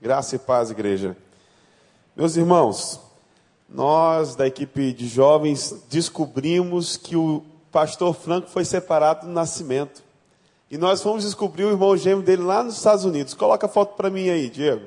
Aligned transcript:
Graça 0.00 0.36
e 0.36 0.38
paz, 0.38 0.70
igreja. 0.70 1.16
Meus 2.14 2.36
irmãos, 2.36 3.00
nós 3.68 4.36
da 4.36 4.46
equipe 4.46 4.92
de 4.92 5.08
jovens 5.08 5.74
descobrimos 5.90 6.96
que 6.96 7.16
o 7.16 7.44
pastor 7.72 8.14
Franco 8.14 8.48
foi 8.48 8.64
separado 8.64 9.26
do 9.26 9.32
nascimento. 9.32 10.04
E 10.70 10.78
nós 10.78 11.02
fomos 11.02 11.24
descobrir 11.24 11.64
o 11.64 11.70
irmão 11.70 11.96
gêmeo 11.96 12.22
dele 12.22 12.42
lá 12.42 12.62
nos 12.62 12.76
Estados 12.76 13.04
Unidos. 13.04 13.34
Coloca 13.34 13.66
a 13.66 13.68
foto 13.68 13.96
para 13.96 14.08
mim 14.08 14.28
aí, 14.28 14.48
Diego. 14.48 14.86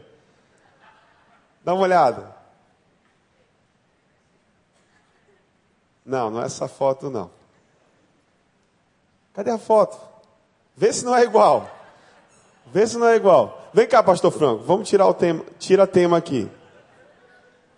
Dá 1.61 1.73
uma 1.73 1.83
olhada. 1.83 2.33
Não, 6.05 6.29
não 6.29 6.41
é 6.41 6.45
essa 6.45 6.69
foto 6.69 7.09
não. 7.09 7.29
Cadê 9.33 9.51
a 9.51 9.57
foto? 9.57 9.99
Vê 10.75 10.93
se 10.93 11.03
não 11.03 11.15
é 11.15 11.23
igual. 11.23 11.69
Vê 12.67 12.85
se 12.87 12.97
não 12.97 13.07
é 13.07 13.15
igual. 13.15 13.69
Vem 13.73 13.87
cá, 13.87 14.03
pastor 14.03 14.31
Franco, 14.31 14.63
vamos 14.63 14.87
tirar 14.87 15.07
o 15.07 15.13
tema, 15.13 15.43
tira 15.57 15.87
tema 15.87 16.17
aqui. 16.17 16.49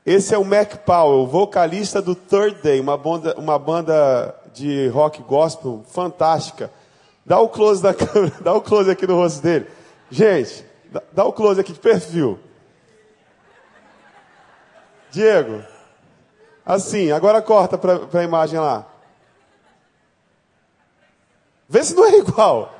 Esse 0.05 0.35
é 0.35 0.37
o 0.37 0.43
Mac 0.43 0.77
Powell, 0.85 1.25
vocalista 1.27 2.01
do 2.01 2.13
Third 2.13 2.61
Day, 2.61 2.79
uma 2.79 2.97
banda, 2.97 3.35
uma 3.37 3.57
banda 3.57 4.35
de 4.53 4.87
rock 4.89 5.21
gospel 5.21 5.83
fantástica. 5.87 6.69
Dá 7.25 7.39
o 7.39 7.47
close 7.47 7.81
da 7.81 7.93
câmera, 7.95 8.35
dá 8.41 8.53
o 8.53 8.61
close 8.61 8.89
aqui 8.89 9.07
no 9.07 9.15
rosto 9.15 9.41
dele. 9.41 9.67
Gente, 10.11 10.65
dá, 10.91 11.01
dá 11.11 11.23
o 11.23 11.31
close 11.31 11.61
aqui 11.61 11.71
de 11.71 11.79
perfil. 11.79 12.37
Diego, 15.09 15.63
assim, 16.65 17.11
agora 17.11 17.41
corta 17.41 17.77
para 17.77 18.19
a 18.19 18.23
imagem 18.23 18.59
lá. 18.59 18.85
Vê 21.69 21.83
se 21.83 21.95
não 21.95 22.05
é 22.05 22.17
igual. 22.17 22.72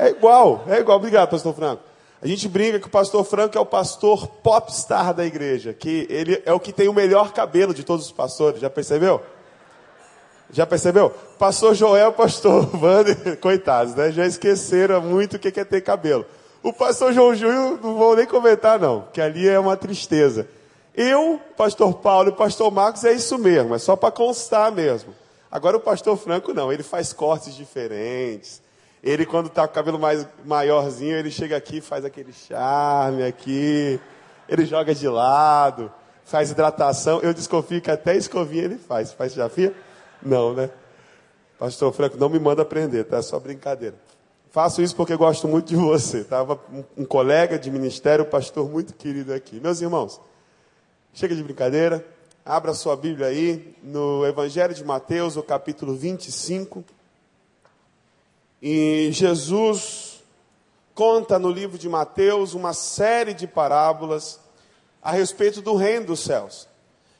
É 0.00 0.10
igual, 0.10 0.64
é 0.68 0.78
igual. 0.78 0.96
Obrigado, 0.96 1.28
pastor 1.28 1.52
Franco. 1.52 1.82
A 2.22 2.26
gente 2.28 2.48
brinca 2.48 2.78
que 2.78 2.86
o 2.86 2.90
pastor 2.90 3.24
Franco 3.24 3.58
é 3.58 3.60
o 3.60 3.66
pastor 3.66 4.28
popstar 4.28 5.12
da 5.12 5.26
igreja, 5.26 5.74
que 5.74 6.06
ele 6.08 6.40
é 6.46 6.52
o 6.52 6.60
que 6.60 6.72
tem 6.72 6.88
o 6.88 6.92
melhor 6.92 7.32
cabelo 7.32 7.74
de 7.74 7.82
todos 7.82 8.06
os 8.06 8.12
pastores, 8.12 8.60
já 8.60 8.70
percebeu? 8.70 9.20
Já 10.52 10.64
percebeu? 10.64 11.10
Pastor 11.36 11.74
Joel, 11.74 12.12
pastor 12.12 12.70
Wander, 12.80 13.38
coitados, 13.40 13.96
né? 13.96 14.12
Já 14.12 14.24
esqueceram 14.24 15.02
muito 15.02 15.34
o 15.34 15.38
que 15.38 15.58
é 15.58 15.64
ter 15.64 15.80
cabelo. 15.80 16.24
O 16.62 16.72
pastor 16.72 17.12
João 17.12 17.34
Júlio, 17.34 17.80
não 17.82 17.96
vou 17.96 18.14
nem 18.14 18.26
comentar 18.26 18.78
não, 18.78 19.08
que 19.12 19.20
ali 19.20 19.48
é 19.48 19.58
uma 19.58 19.76
tristeza. 19.76 20.48
Eu, 20.94 21.40
pastor 21.56 21.94
Paulo 21.94 22.28
e 22.28 22.32
pastor 22.32 22.70
Marcos 22.70 23.02
é 23.02 23.12
isso 23.12 23.36
mesmo, 23.36 23.74
é 23.74 23.78
só 23.78 23.96
para 23.96 24.12
constar 24.12 24.70
mesmo. 24.70 25.12
Agora 25.50 25.76
o 25.76 25.80
pastor 25.80 26.16
Franco 26.16 26.54
não, 26.54 26.72
ele 26.72 26.84
faz 26.84 27.12
cortes 27.12 27.54
diferentes, 27.54 28.60
ele, 29.02 29.24
quando 29.24 29.46
está 29.46 29.66
com 29.66 29.72
o 29.72 29.74
cabelo 29.74 29.98
mais 29.98 30.26
maiorzinho, 30.44 31.16
ele 31.16 31.30
chega 31.30 31.56
aqui, 31.56 31.80
faz 31.80 32.04
aquele 32.04 32.32
charme 32.32 33.22
aqui. 33.22 34.00
Ele 34.48 34.64
joga 34.64 34.94
de 34.94 35.06
lado, 35.08 35.92
faz 36.24 36.50
hidratação. 36.50 37.20
Eu 37.20 37.32
desconfio 37.32 37.80
que 37.80 37.90
até 37.90 38.16
escovinha 38.16 38.64
ele 38.64 38.78
faz. 38.78 39.12
Faz 39.12 39.32
desafio? 39.32 39.74
Não, 40.22 40.54
né? 40.54 40.70
Pastor 41.58 41.92
Franco, 41.92 42.16
não 42.16 42.28
me 42.28 42.38
manda 42.38 42.62
aprender, 42.62 43.04
tá? 43.04 43.18
É 43.18 43.22
só 43.22 43.38
brincadeira. 43.38 43.96
Faço 44.50 44.80
isso 44.80 44.96
porque 44.96 45.14
gosto 45.16 45.46
muito 45.46 45.68
de 45.68 45.76
você. 45.76 46.24
Tava 46.24 46.58
um, 46.72 47.02
um 47.02 47.04
colega 47.04 47.58
de 47.58 47.70
ministério, 47.70 48.24
um 48.24 48.28
pastor 48.28 48.68
muito 48.68 48.94
querido 48.94 49.32
aqui. 49.32 49.60
Meus 49.60 49.80
irmãos, 49.80 50.20
chega 51.12 51.34
de 51.34 51.42
brincadeira. 51.42 52.04
Abra 52.44 52.72
sua 52.72 52.96
Bíblia 52.96 53.26
aí 53.26 53.76
no 53.82 54.26
Evangelho 54.26 54.72
de 54.72 54.82
Mateus, 54.82 55.36
o 55.36 55.42
capítulo 55.42 55.94
25. 55.94 56.82
E 58.60 59.10
Jesus 59.12 60.22
conta 60.94 61.38
no 61.38 61.50
livro 61.50 61.78
de 61.78 61.88
Mateus 61.88 62.54
uma 62.54 62.72
série 62.72 63.32
de 63.32 63.46
parábolas 63.46 64.40
a 65.02 65.12
respeito 65.12 65.62
do 65.62 65.76
reino 65.76 66.06
dos 66.06 66.20
céus. 66.20 66.66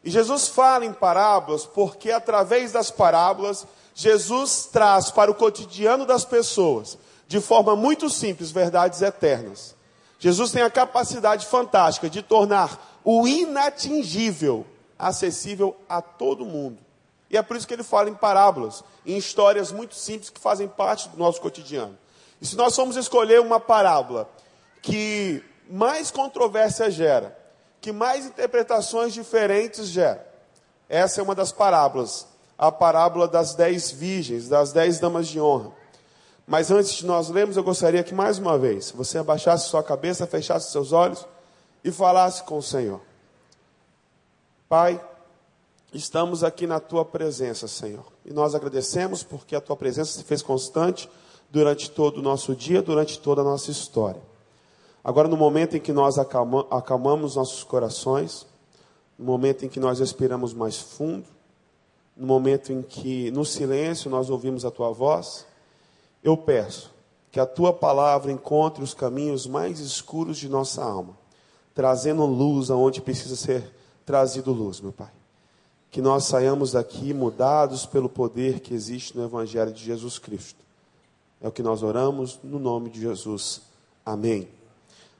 E 0.02 0.10
Jesus 0.10 0.48
fala 0.48 0.84
em 0.84 0.92
parábolas 0.92 1.64
porque, 1.64 2.10
através 2.10 2.72
das 2.72 2.90
parábolas, 2.90 3.66
Jesus 3.94 4.68
traz 4.72 5.10
para 5.10 5.30
o 5.30 5.34
cotidiano 5.34 6.06
das 6.06 6.24
pessoas, 6.24 6.98
de 7.26 7.40
forma 7.40 7.76
muito 7.76 8.08
simples, 8.08 8.50
verdades 8.50 9.02
eternas. 9.02 9.76
Jesus 10.18 10.50
tem 10.50 10.62
a 10.62 10.70
capacidade 10.70 11.46
fantástica 11.46 12.10
de 12.10 12.22
tornar 12.22 13.00
o 13.04 13.26
inatingível 13.28 14.66
acessível 14.98 15.76
a 15.88 16.02
todo 16.02 16.44
mundo. 16.44 16.87
E 17.30 17.36
é 17.36 17.42
por 17.42 17.56
isso 17.56 17.66
que 17.66 17.74
ele 17.74 17.82
fala 17.82 18.08
em 18.08 18.14
parábolas, 18.14 18.82
em 19.04 19.16
histórias 19.16 19.70
muito 19.70 19.94
simples 19.94 20.30
que 20.30 20.40
fazem 20.40 20.66
parte 20.66 21.08
do 21.08 21.18
nosso 21.18 21.40
cotidiano. 21.40 21.96
E 22.40 22.46
se 22.46 22.56
nós 22.56 22.74
formos 22.74 22.96
escolher 22.96 23.40
uma 23.40 23.60
parábola 23.60 24.28
que 24.80 25.44
mais 25.68 26.10
controvérsia 26.10 26.90
gera, 26.90 27.36
que 27.80 27.92
mais 27.92 28.26
interpretações 28.26 29.12
diferentes 29.12 29.88
gera, 29.88 30.26
essa 30.88 31.20
é 31.20 31.24
uma 31.24 31.34
das 31.34 31.52
parábolas, 31.52 32.26
a 32.56 32.72
parábola 32.72 33.28
das 33.28 33.54
dez 33.54 33.90
virgens, 33.90 34.48
das 34.48 34.72
dez 34.72 34.98
damas 34.98 35.28
de 35.28 35.40
honra. 35.40 35.72
Mas 36.46 36.70
antes 36.70 36.94
de 36.94 37.04
nós 37.04 37.28
lermos, 37.28 37.58
eu 37.58 37.62
gostaria 37.62 38.02
que 38.02 38.14
mais 38.14 38.38
uma 38.38 38.56
vez 38.56 38.90
você 38.90 39.18
abaixasse 39.18 39.68
sua 39.68 39.82
cabeça, 39.82 40.26
fechasse 40.26 40.72
seus 40.72 40.92
olhos 40.92 41.26
e 41.84 41.92
falasse 41.92 42.42
com 42.44 42.56
o 42.56 42.62
Senhor. 42.62 43.02
Pai, 44.66 44.98
estamos 45.92 46.44
aqui 46.44 46.66
na 46.66 46.80
tua 46.80 47.04
presença, 47.04 47.66
Senhor. 47.66 48.04
E 48.24 48.32
nós 48.32 48.54
agradecemos 48.54 49.22
porque 49.22 49.56
a 49.56 49.60
tua 49.60 49.76
presença 49.76 50.12
se 50.12 50.24
fez 50.24 50.42
constante 50.42 51.08
durante 51.50 51.90
todo 51.90 52.18
o 52.18 52.22
nosso 52.22 52.54
dia, 52.54 52.82
durante 52.82 53.18
toda 53.18 53.40
a 53.40 53.44
nossa 53.44 53.70
história. 53.70 54.20
Agora, 55.02 55.28
no 55.28 55.36
momento 55.36 55.76
em 55.76 55.80
que 55.80 55.92
nós 55.92 56.18
acalma, 56.18 56.66
acalmamos 56.70 57.36
nossos 57.36 57.64
corações, 57.64 58.46
no 59.18 59.24
momento 59.24 59.64
em 59.64 59.68
que 59.68 59.80
nós 59.80 60.00
respiramos 60.00 60.52
mais 60.52 60.78
fundo, 60.78 61.24
no 62.16 62.26
momento 62.26 62.72
em 62.72 62.82
que, 62.82 63.30
no 63.30 63.44
silêncio, 63.44 64.10
nós 64.10 64.28
ouvimos 64.28 64.64
a 64.64 64.70
tua 64.70 64.90
voz, 64.90 65.46
eu 66.22 66.36
peço 66.36 66.90
que 67.30 67.40
a 67.40 67.46
tua 67.46 67.72
palavra 67.72 68.30
encontre 68.30 68.82
os 68.82 68.92
caminhos 68.92 69.46
mais 69.46 69.80
escuros 69.80 70.36
de 70.36 70.48
nossa 70.48 70.82
alma, 70.82 71.16
trazendo 71.74 72.26
luz 72.26 72.70
aonde 72.70 73.00
precisa 73.00 73.36
ser 73.36 73.72
trazido 74.04 74.52
luz, 74.52 74.80
meu 74.80 74.92
Pai 74.92 75.17
que 75.90 76.02
nós 76.02 76.24
saiamos 76.24 76.72
daqui 76.72 77.14
mudados 77.14 77.86
pelo 77.86 78.08
poder 78.08 78.60
que 78.60 78.74
existe 78.74 79.16
no 79.16 79.24
Evangelho 79.24 79.72
de 79.72 79.82
Jesus 79.82 80.18
Cristo. 80.18 80.64
É 81.40 81.48
o 81.48 81.52
que 81.52 81.62
nós 81.62 81.82
oramos 81.82 82.38
no 82.42 82.58
nome 82.58 82.90
de 82.90 83.00
Jesus. 83.00 83.62
Amém. 84.04 84.48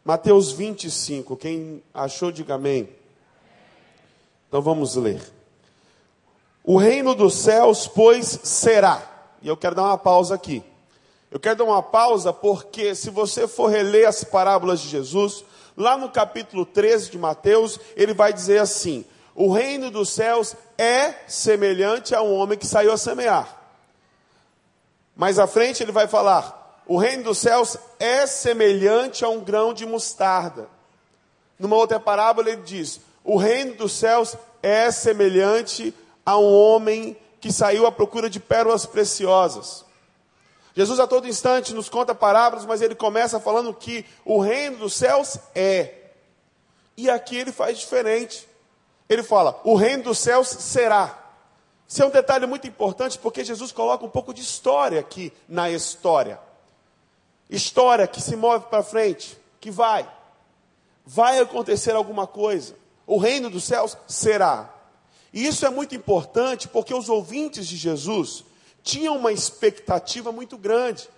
Mateus 0.04 0.52
25, 0.52 1.36
quem 1.36 1.82
achou, 1.92 2.32
diga 2.32 2.54
amém. 2.54 2.88
Então 4.48 4.60
vamos 4.60 4.96
ler. 4.96 5.22
O 6.64 6.76
reino 6.76 7.14
dos 7.14 7.34
céus, 7.34 7.86
pois, 7.86 8.26
será. 8.42 9.02
E 9.42 9.48
eu 9.48 9.56
quero 9.56 9.74
dar 9.74 9.84
uma 9.84 9.98
pausa 9.98 10.34
aqui. 10.34 10.62
Eu 11.30 11.38
quero 11.38 11.56
dar 11.56 11.64
uma 11.64 11.82
pausa 11.82 12.32
porque, 12.32 12.94
se 12.94 13.10
você 13.10 13.46
for 13.46 13.70
reler 13.70 14.08
as 14.08 14.24
parábolas 14.24 14.80
de 14.80 14.88
Jesus, 14.88 15.44
lá 15.76 15.96
no 15.96 16.08
capítulo 16.08 16.64
13 16.66 17.10
de 17.10 17.18
Mateus, 17.18 17.78
ele 17.94 18.14
vai 18.14 18.32
dizer 18.32 18.58
assim: 18.58 19.04
o 19.40 19.52
reino 19.52 19.88
dos 19.88 20.10
céus 20.10 20.56
é 20.76 21.14
semelhante 21.28 22.12
a 22.12 22.20
um 22.20 22.34
homem 22.34 22.58
que 22.58 22.66
saiu 22.66 22.90
a 22.90 22.98
semear. 22.98 23.56
Mais 25.14 25.38
à 25.38 25.46
frente 25.46 25.80
ele 25.80 25.92
vai 25.92 26.08
falar: 26.08 26.82
o 26.88 26.98
reino 26.98 27.22
dos 27.22 27.38
céus 27.38 27.76
é 28.00 28.26
semelhante 28.26 29.24
a 29.24 29.28
um 29.28 29.38
grão 29.38 29.72
de 29.72 29.86
mostarda. 29.86 30.68
Numa 31.56 31.76
outra 31.76 32.00
parábola 32.00 32.50
ele 32.50 32.62
diz: 32.62 33.00
o 33.22 33.36
reino 33.36 33.74
dos 33.74 33.92
céus 33.92 34.34
é 34.60 34.90
semelhante 34.90 35.94
a 36.26 36.36
um 36.36 36.52
homem 36.52 37.16
que 37.40 37.52
saiu 37.52 37.86
à 37.86 37.92
procura 37.92 38.28
de 38.28 38.40
pérolas 38.40 38.86
preciosas. 38.86 39.84
Jesus 40.74 40.98
a 40.98 41.06
todo 41.06 41.28
instante 41.28 41.72
nos 41.72 41.88
conta 41.88 42.12
parábolas, 42.12 42.66
mas 42.66 42.82
ele 42.82 42.96
começa 42.96 43.38
falando 43.38 43.72
que 43.72 44.04
o 44.24 44.40
reino 44.40 44.78
dos 44.78 44.94
céus 44.94 45.38
é. 45.54 45.94
E 46.96 47.08
aqui 47.08 47.36
ele 47.36 47.52
faz 47.52 47.78
diferente. 47.78 48.47
Ele 49.08 49.22
fala: 49.22 49.60
o 49.64 49.74
reino 49.74 50.04
dos 50.04 50.18
céus 50.18 50.48
será. 50.48 51.26
Isso 51.86 52.02
é 52.02 52.06
um 52.06 52.10
detalhe 52.10 52.46
muito 52.46 52.66
importante 52.66 53.18
porque 53.18 53.44
Jesus 53.44 53.72
coloca 53.72 54.04
um 54.04 54.10
pouco 54.10 54.34
de 54.34 54.42
história 54.42 55.00
aqui 55.00 55.32
na 55.48 55.70
história. 55.70 56.38
História 57.48 58.06
que 58.06 58.20
se 58.20 58.36
move 58.36 58.66
para 58.66 58.82
frente, 58.82 59.38
que 59.58 59.70
vai. 59.70 60.06
Vai 61.06 61.38
acontecer 61.38 61.92
alguma 61.92 62.26
coisa. 62.26 62.76
O 63.06 63.16
reino 63.16 63.48
dos 63.48 63.64
céus 63.64 63.96
será. 64.06 64.68
E 65.32 65.46
isso 65.46 65.64
é 65.64 65.70
muito 65.70 65.94
importante 65.94 66.68
porque 66.68 66.92
os 66.92 67.08
ouvintes 67.08 67.66
de 67.66 67.76
Jesus 67.76 68.44
tinham 68.82 69.16
uma 69.16 69.32
expectativa 69.32 70.30
muito 70.30 70.58
grande. 70.58 71.08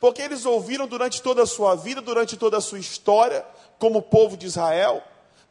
Porque 0.00 0.22
eles 0.22 0.46
ouviram 0.46 0.86
durante 0.86 1.20
toda 1.20 1.42
a 1.42 1.46
sua 1.46 1.74
vida, 1.74 2.00
durante 2.00 2.36
toda 2.36 2.56
a 2.56 2.62
sua 2.62 2.78
história, 2.78 3.44
como 3.78 4.00
povo 4.00 4.36
de 4.36 4.46
Israel, 4.46 5.02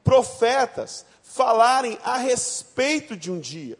profetas, 0.03 1.05
falarem 1.33 1.97
a 2.03 2.17
respeito 2.17 3.17
de 3.17 3.31
um 3.31 3.39
dia. 3.39 3.75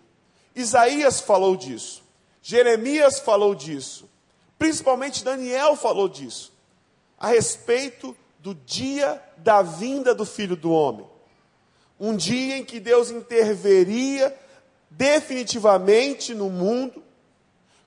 Isaías 0.55 1.21
falou 1.21 1.55
disso, 1.55 2.01
Jeremias 2.41 3.19
falou 3.19 3.53
disso, 3.53 4.09
principalmente 4.57 5.23
Daniel 5.23 5.75
falou 5.75 6.09
disso, 6.09 6.51
a 7.17 7.27
respeito 7.27 8.17
do 8.39 8.55
dia 8.55 9.21
da 9.38 9.61
vinda 9.61 10.15
do 10.15 10.25
Filho 10.25 10.55
do 10.55 10.71
Homem. 10.71 11.07
Um 12.00 12.15
dia 12.15 12.57
em 12.57 12.65
que 12.65 12.79
Deus 12.79 13.11
interveria 13.11 14.35
definitivamente 14.89 16.33
no 16.33 16.50
mundo, 16.50 17.03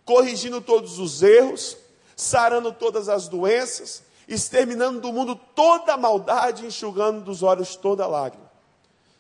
corrigindo 0.05 0.61
todos 0.61 1.01
os 1.01 1.25
erros, 1.25 1.77
sarando 2.15 2.73
todas 2.73 3.09
as 3.09 3.27
doenças, 3.27 4.05
exterminando 4.29 5.01
do 5.01 5.13
mundo 5.13 5.35
toda 5.57 5.95
a 5.95 5.97
maldade, 5.97 6.65
enxugando 6.65 7.21
dos 7.21 7.43
olhos 7.43 7.75
toda 7.75 8.07
lágrima. 8.07 8.46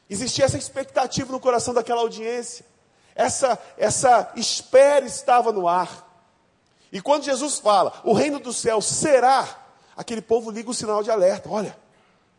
Existia 0.08 0.44
essa 0.44 0.58
expectativa 0.58 1.32
no 1.32 1.40
coração 1.40 1.74
daquela 1.74 2.00
audiência. 2.00 2.64
Essa, 3.14 3.58
essa 3.76 4.32
espera 4.36 5.04
estava 5.06 5.50
no 5.52 5.66
ar. 5.66 6.04
E 6.92 7.00
quando 7.00 7.24
Jesus 7.24 7.58
fala, 7.58 8.00
o 8.04 8.12
reino 8.12 8.38
do 8.38 8.52
céu 8.52 8.80
será, 8.80 9.66
aquele 9.96 10.22
povo 10.22 10.50
liga 10.50 10.70
o 10.70 10.74
sinal 10.74 11.02
de 11.02 11.10
alerta. 11.10 11.48
Olha, 11.48 11.76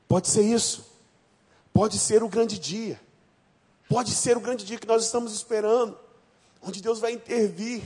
pode 0.08 0.30
ser 0.30 0.44
isso. 0.44 0.86
Pode 1.74 2.00
ser 2.00 2.24
o 2.24 2.30
grande 2.30 2.58
dia. 2.58 3.00
Pode 3.90 4.12
ser 4.12 4.38
o 4.38 4.40
grande 4.40 4.66
dia 4.66 4.78
que 4.78 4.88
nós 4.88 5.04
estamos 5.04 5.34
esperando. 5.34 5.98
Onde 6.62 6.82
Deus 6.82 7.00
vai 7.00 7.12
intervir. 7.12 7.84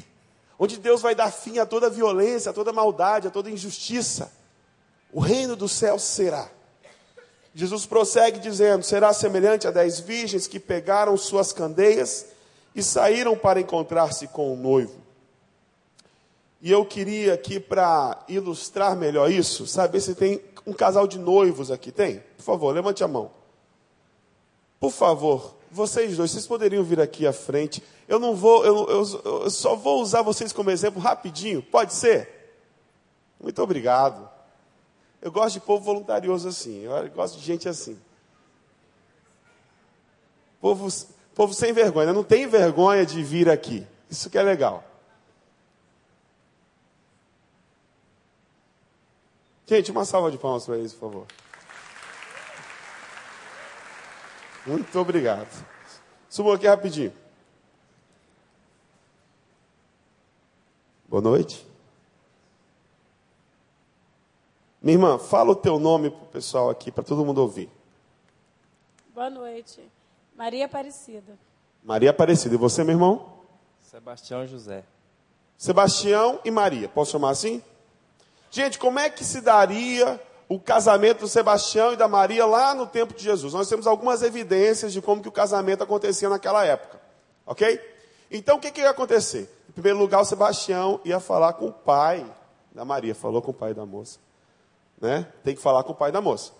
Onde 0.59 0.77
Deus 0.77 1.01
vai 1.01 1.15
dar 1.15 1.31
fim 1.31 1.57
a 1.59 1.65
toda 1.65 1.89
violência, 1.89 2.51
a 2.51 2.53
toda 2.53 2.71
maldade, 2.71 3.27
a 3.27 3.31
toda 3.31 3.49
injustiça. 3.49 4.31
O 5.11 5.19
reino 5.19 5.55
do 5.55 5.67
céu 5.67 5.97
será. 5.97 6.49
Jesus 7.53 7.85
prossegue 7.85 8.39
dizendo: 8.39 8.83
será 8.83 9.13
semelhante 9.13 9.67
a 9.67 9.71
dez 9.71 9.99
virgens 9.99 10.47
que 10.47 10.59
pegaram 10.59 11.15
suas 11.17 11.51
candeias 11.51 12.27
e 12.73 12.81
saíram 12.81 13.35
para 13.37 13.59
encontrar-se 13.59 14.27
com 14.27 14.53
o 14.53 14.57
noivo. 14.57 15.01
E 16.61 16.71
eu 16.71 16.85
queria 16.85 17.33
aqui, 17.33 17.59
para 17.59 18.23
ilustrar 18.27 18.95
melhor 18.95 19.31
isso, 19.31 19.65
saber 19.65 19.99
se 19.99 20.13
tem 20.13 20.41
um 20.65 20.73
casal 20.73 21.07
de 21.07 21.17
noivos 21.17 21.71
aqui. 21.71 21.91
Tem? 21.91 22.23
Por 22.37 22.43
favor, 22.43 22.73
levante 22.73 23.03
a 23.03 23.07
mão. 23.07 23.31
Por 24.79 24.91
favor, 24.91 25.55
vocês 25.71 26.15
dois, 26.15 26.31
vocês 26.31 26.47
poderiam 26.47 26.83
vir 26.83 27.01
aqui 27.01 27.25
à 27.25 27.33
frente. 27.33 27.83
Eu 28.07 28.19
não 28.19 28.35
vou, 28.35 28.65
eu, 28.65 28.87
eu, 28.89 29.41
eu 29.43 29.49
só 29.49 29.75
vou 29.75 30.01
usar 30.01 30.21
vocês 30.21 30.53
como 30.53 30.69
exemplo 30.69 31.01
rapidinho. 31.01 31.61
Pode 31.63 31.93
ser? 31.93 32.55
Muito 33.39 33.61
obrigado. 33.61 34.29
Eu 35.21 35.31
gosto 35.31 35.53
de 35.53 35.61
povo 35.61 35.83
voluntarioso 35.83 36.47
assim. 36.47 36.81
Eu 36.81 37.09
gosto 37.11 37.37
de 37.37 37.45
gente 37.45 37.69
assim. 37.69 37.99
Povo, 40.59 40.87
povo 41.35 41.53
sem 41.53 41.71
vergonha. 41.71 42.11
Não 42.11 42.23
tem 42.23 42.47
vergonha 42.47 43.05
de 43.05 43.21
vir 43.21 43.49
aqui. 43.49 43.87
Isso 44.09 44.29
que 44.29 44.37
é 44.37 44.41
legal. 44.41 44.83
Gente, 49.67 49.91
uma 49.91 50.03
salva 50.03 50.29
de 50.29 50.37
palmas 50.37 50.65
para 50.65 50.77
eles, 50.77 50.91
por 50.91 50.99
favor. 51.11 51.27
Muito 54.65 54.99
obrigado. 54.99 55.65
Subam 56.29 56.53
aqui 56.53 56.67
rapidinho. 56.67 57.13
Boa 61.07 61.21
noite. 61.21 61.70
Minha 64.81 64.95
irmã, 64.95 65.19
fala 65.19 65.51
o 65.51 65.55
teu 65.55 65.77
nome 65.77 66.09
para 66.09 66.23
o 66.23 66.27
pessoal 66.27 66.69
aqui, 66.69 66.91
para 66.91 67.03
todo 67.03 67.23
mundo 67.23 67.39
ouvir. 67.39 67.69
Boa 69.13 69.29
noite. 69.29 69.79
Maria 70.35 70.65
Aparecida. 70.65 71.37
Maria 71.83 72.09
Aparecida. 72.09 72.55
E 72.55 72.57
você, 72.57 72.83
meu 72.83 72.95
irmão? 72.95 73.31
Sebastião 73.79 74.47
José. 74.47 74.83
Sebastião 75.55 76.39
e 76.43 76.49
Maria. 76.49 76.89
Posso 76.89 77.11
chamar 77.11 77.29
assim? 77.29 77.61
Gente, 78.49 78.79
como 78.79 78.97
é 78.97 79.07
que 79.07 79.23
se 79.23 79.39
daria 79.41 80.19
o 80.49 80.59
casamento 80.59 81.19
do 81.19 81.27
Sebastião 81.27 81.93
e 81.93 81.95
da 81.95 82.07
Maria 82.07 82.47
lá 82.47 82.73
no 82.73 82.87
tempo 82.87 83.13
de 83.13 83.21
Jesus? 83.21 83.53
Nós 83.53 83.69
temos 83.69 83.85
algumas 83.85 84.23
evidências 84.23 84.91
de 84.91 84.99
como 84.99 85.21
que 85.21 85.29
o 85.29 85.31
casamento 85.31 85.83
acontecia 85.83 86.27
naquela 86.27 86.65
época. 86.65 86.99
Ok? 87.45 87.79
Então, 88.31 88.57
o 88.57 88.59
que, 88.59 88.71
que 88.71 88.81
ia 88.81 88.89
acontecer? 88.89 89.47
Em 89.69 89.73
primeiro 89.73 89.99
lugar, 89.99 90.21
o 90.21 90.25
Sebastião 90.25 90.99
ia 91.05 91.19
falar 91.19 91.53
com 91.53 91.67
o 91.67 91.71
pai 91.71 92.25
da 92.73 92.83
Maria. 92.83 93.13
Falou 93.13 93.43
com 93.43 93.51
o 93.51 93.53
pai 93.53 93.75
da 93.75 93.85
moça. 93.85 94.17
Né? 95.01 95.25
Tem 95.43 95.55
que 95.55 95.61
falar 95.61 95.83
com 95.83 95.91
o 95.93 95.95
pai 95.95 96.11
da 96.11 96.21
moça. 96.21 96.51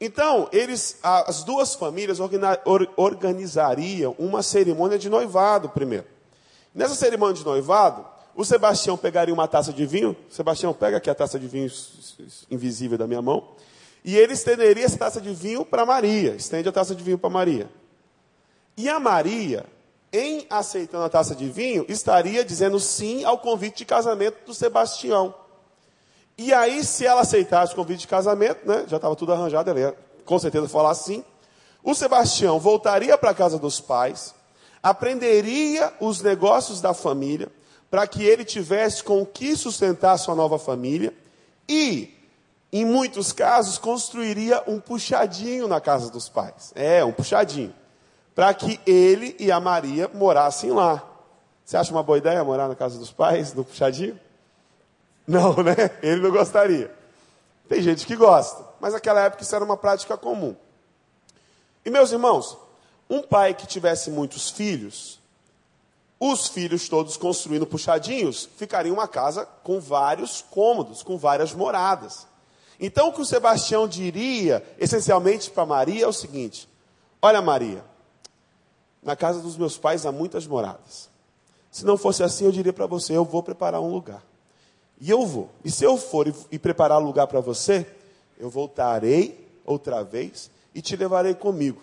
Então, 0.00 0.48
eles, 0.52 0.98
as 1.02 1.44
duas 1.44 1.74
famílias 1.74 2.18
organizariam 2.96 4.14
uma 4.18 4.42
cerimônia 4.42 4.98
de 4.98 5.08
noivado 5.08 5.68
primeiro. 5.68 6.06
Nessa 6.74 6.94
cerimônia 6.94 7.34
de 7.34 7.44
noivado, 7.44 8.04
o 8.34 8.44
Sebastião 8.44 8.96
pegaria 8.96 9.32
uma 9.32 9.46
taça 9.46 9.72
de 9.72 9.86
vinho. 9.86 10.16
Sebastião, 10.28 10.74
pega 10.74 10.96
aqui 10.96 11.08
a 11.08 11.14
taça 11.14 11.38
de 11.38 11.46
vinho 11.46 11.70
invisível 12.50 12.98
da 12.98 13.06
minha 13.06 13.22
mão. 13.22 13.48
E 14.04 14.16
ele 14.16 14.32
estenderia 14.32 14.84
essa 14.84 14.98
taça 14.98 15.20
de 15.20 15.32
vinho 15.32 15.64
para 15.64 15.86
Maria. 15.86 16.34
Estende 16.34 16.68
a 16.68 16.72
taça 16.72 16.94
de 16.94 17.02
vinho 17.02 17.16
para 17.16 17.30
Maria. 17.30 17.70
E 18.76 18.88
a 18.88 18.98
Maria, 18.98 19.64
em 20.12 20.46
aceitando 20.50 21.04
a 21.04 21.08
taça 21.08 21.34
de 21.34 21.48
vinho, 21.48 21.86
estaria 21.88 22.44
dizendo 22.44 22.80
sim 22.80 23.24
ao 23.24 23.38
convite 23.38 23.78
de 23.78 23.84
casamento 23.84 24.44
do 24.44 24.52
Sebastião. 24.52 25.34
E 26.36 26.52
aí, 26.52 26.82
se 26.84 27.06
ela 27.06 27.20
aceitasse 27.20 27.72
o 27.72 27.76
convite 27.76 28.00
de 28.00 28.08
casamento, 28.08 28.66
né, 28.66 28.84
já 28.88 28.96
estava 28.96 29.14
tudo 29.14 29.32
arranjado, 29.32 29.70
ela 29.70 29.80
ia 29.80 29.96
com 30.24 30.38
certeza 30.38 30.68
falar 30.68 30.94
sim. 30.94 31.24
O 31.82 31.94
Sebastião 31.94 32.58
voltaria 32.58 33.16
para 33.16 33.30
a 33.30 33.34
casa 33.34 33.58
dos 33.58 33.80
pais, 33.80 34.34
aprenderia 34.82 35.92
os 36.00 36.20
negócios 36.22 36.80
da 36.80 36.94
família, 36.94 37.50
para 37.90 38.06
que 38.06 38.24
ele 38.24 38.44
tivesse 38.44 39.04
com 39.04 39.22
o 39.22 39.26
que 39.26 39.54
sustentar 39.54 40.18
sua 40.18 40.34
nova 40.34 40.58
família 40.58 41.14
e, 41.68 42.12
em 42.72 42.84
muitos 42.84 43.30
casos, 43.30 43.78
construiria 43.78 44.62
um 44.66 44.80
puxadinho 44.80 45.68
na 45.68 45.80
casa 45.80 46.10
dos 46.10 46.28
pais. 46.28 46.72
É, 46.74 47.04
um 47.04 47.12
puxadinho. 47.12 47.72
Para 48.34 48.52
que 48.52 48.80
ele 48.84 49.36
e 49.38 49.52
a 49.52 49.60
Maria 49.60 50.10
morassem 50.12 50.72
lá. 50.72 51.04
Você 51.64 51.76
acha 51.76 51.92
uma 51.92 52.02
boa 52.02 52.18
ideia 52.18 52.42
morar 52.42 52.66
na 52.66 52.74
casa 52.74 52.98
dos 52.98 53.12
pais, 53.12 53.54
no 53.54 53.64
puxadinho? 53.64 54.18
Não, 55.26 55.54
né? 55.62 55.74
Ele 56.02 56.20
não 56.20 56.30
gostaria. 56.30 56.94
Tem 57.68 57.80
gente 57.80 58.06
que 58.06 58.14
gosta, 58.14 58.64
mas 58.80 58.92
naquela 58.92 59.22
época 59.22 59.42
isso 59.42 59.54
era 59.54 59.64
uma 59.64 59.76
prática 59.76 60.16
comum. 60.16 60.54
E 61.84 61.90
meus 61.90 62.12
irmãos, 62.12 62.56
um 63.08 63.22
pai 63.22 63.54
que 63.54 63.66
tivesse 63.66 64.10
muitos 64.10 64.50
filhos, 64.50 65.20
os 66.20 66.48
filhos 66.48 66.88
todos 66.88 67.16
construindo 67.16 67.66
puxadinhos, 67.66 68.48
ficaria 68.56 68.92
uma 68.92 69.08
casa 69.08 69.46
com 69.62 69.80
vários 69.80 70.42
cômodos, 70.42 71.02
com 71.02 71.18
várias 71.18 71.52
moradas. 71.52 72.26
Então 72.78 73.08
o 73.08 73.12
que 73.12 73.20
o 73.20 73.26
Sebastião 73.26 73.86
diria, 73.86 74.64
essencialmente 74.78 75.50
para 75.50 75.66
Maria, 75.66 76.04
é 76.04 76.08
o 76.08 76.12
seguinte: 76.12 76.68
Olha, 77.20 77.40
Maria, 77.40 77.84
na 79.02 79.14
casa 79.14 79.40
dos 79.40 79.56
meus 79.56 79.78
pais 79.78 80.04
há 80.06 80.12
muitas 80.12 80.46
moradas. 80.46 81.08
Se 81.70 81.84
não 81.84 81.96
fosse 81.96 82.22
assim, 82.22 82.44
eu 82.44 82.52
diria 82.52 82.72
para 82.72 82.86
você: 82.86 83.16
eu 83.16 83.24
vou 83.24 83.42
preparar 83.42 83.80
um 83.80 83.90
lugar. 83.90 84.22
E 85.00 85.10
eu 85.10 85.26
vou. 85.26 85.50
E 85.64 85.70
se 85.70 85.84
eu 85.84 85.96
for 85.96 86.28
e, 86.28 86.34
e 86.52 86.58
preparar 86.58 87.00
lugar 87.00 87.26
para 87.26 87.40
você, 87.40 87.86
eu 88.38 88.48
voltarei 88.48 89.48
outra 89.64 90.02
vez 90.02 90.50
e 90.74 90.80
te 90.80 90.96
levarei 90.96 91.34
comigo, 91.34 91.82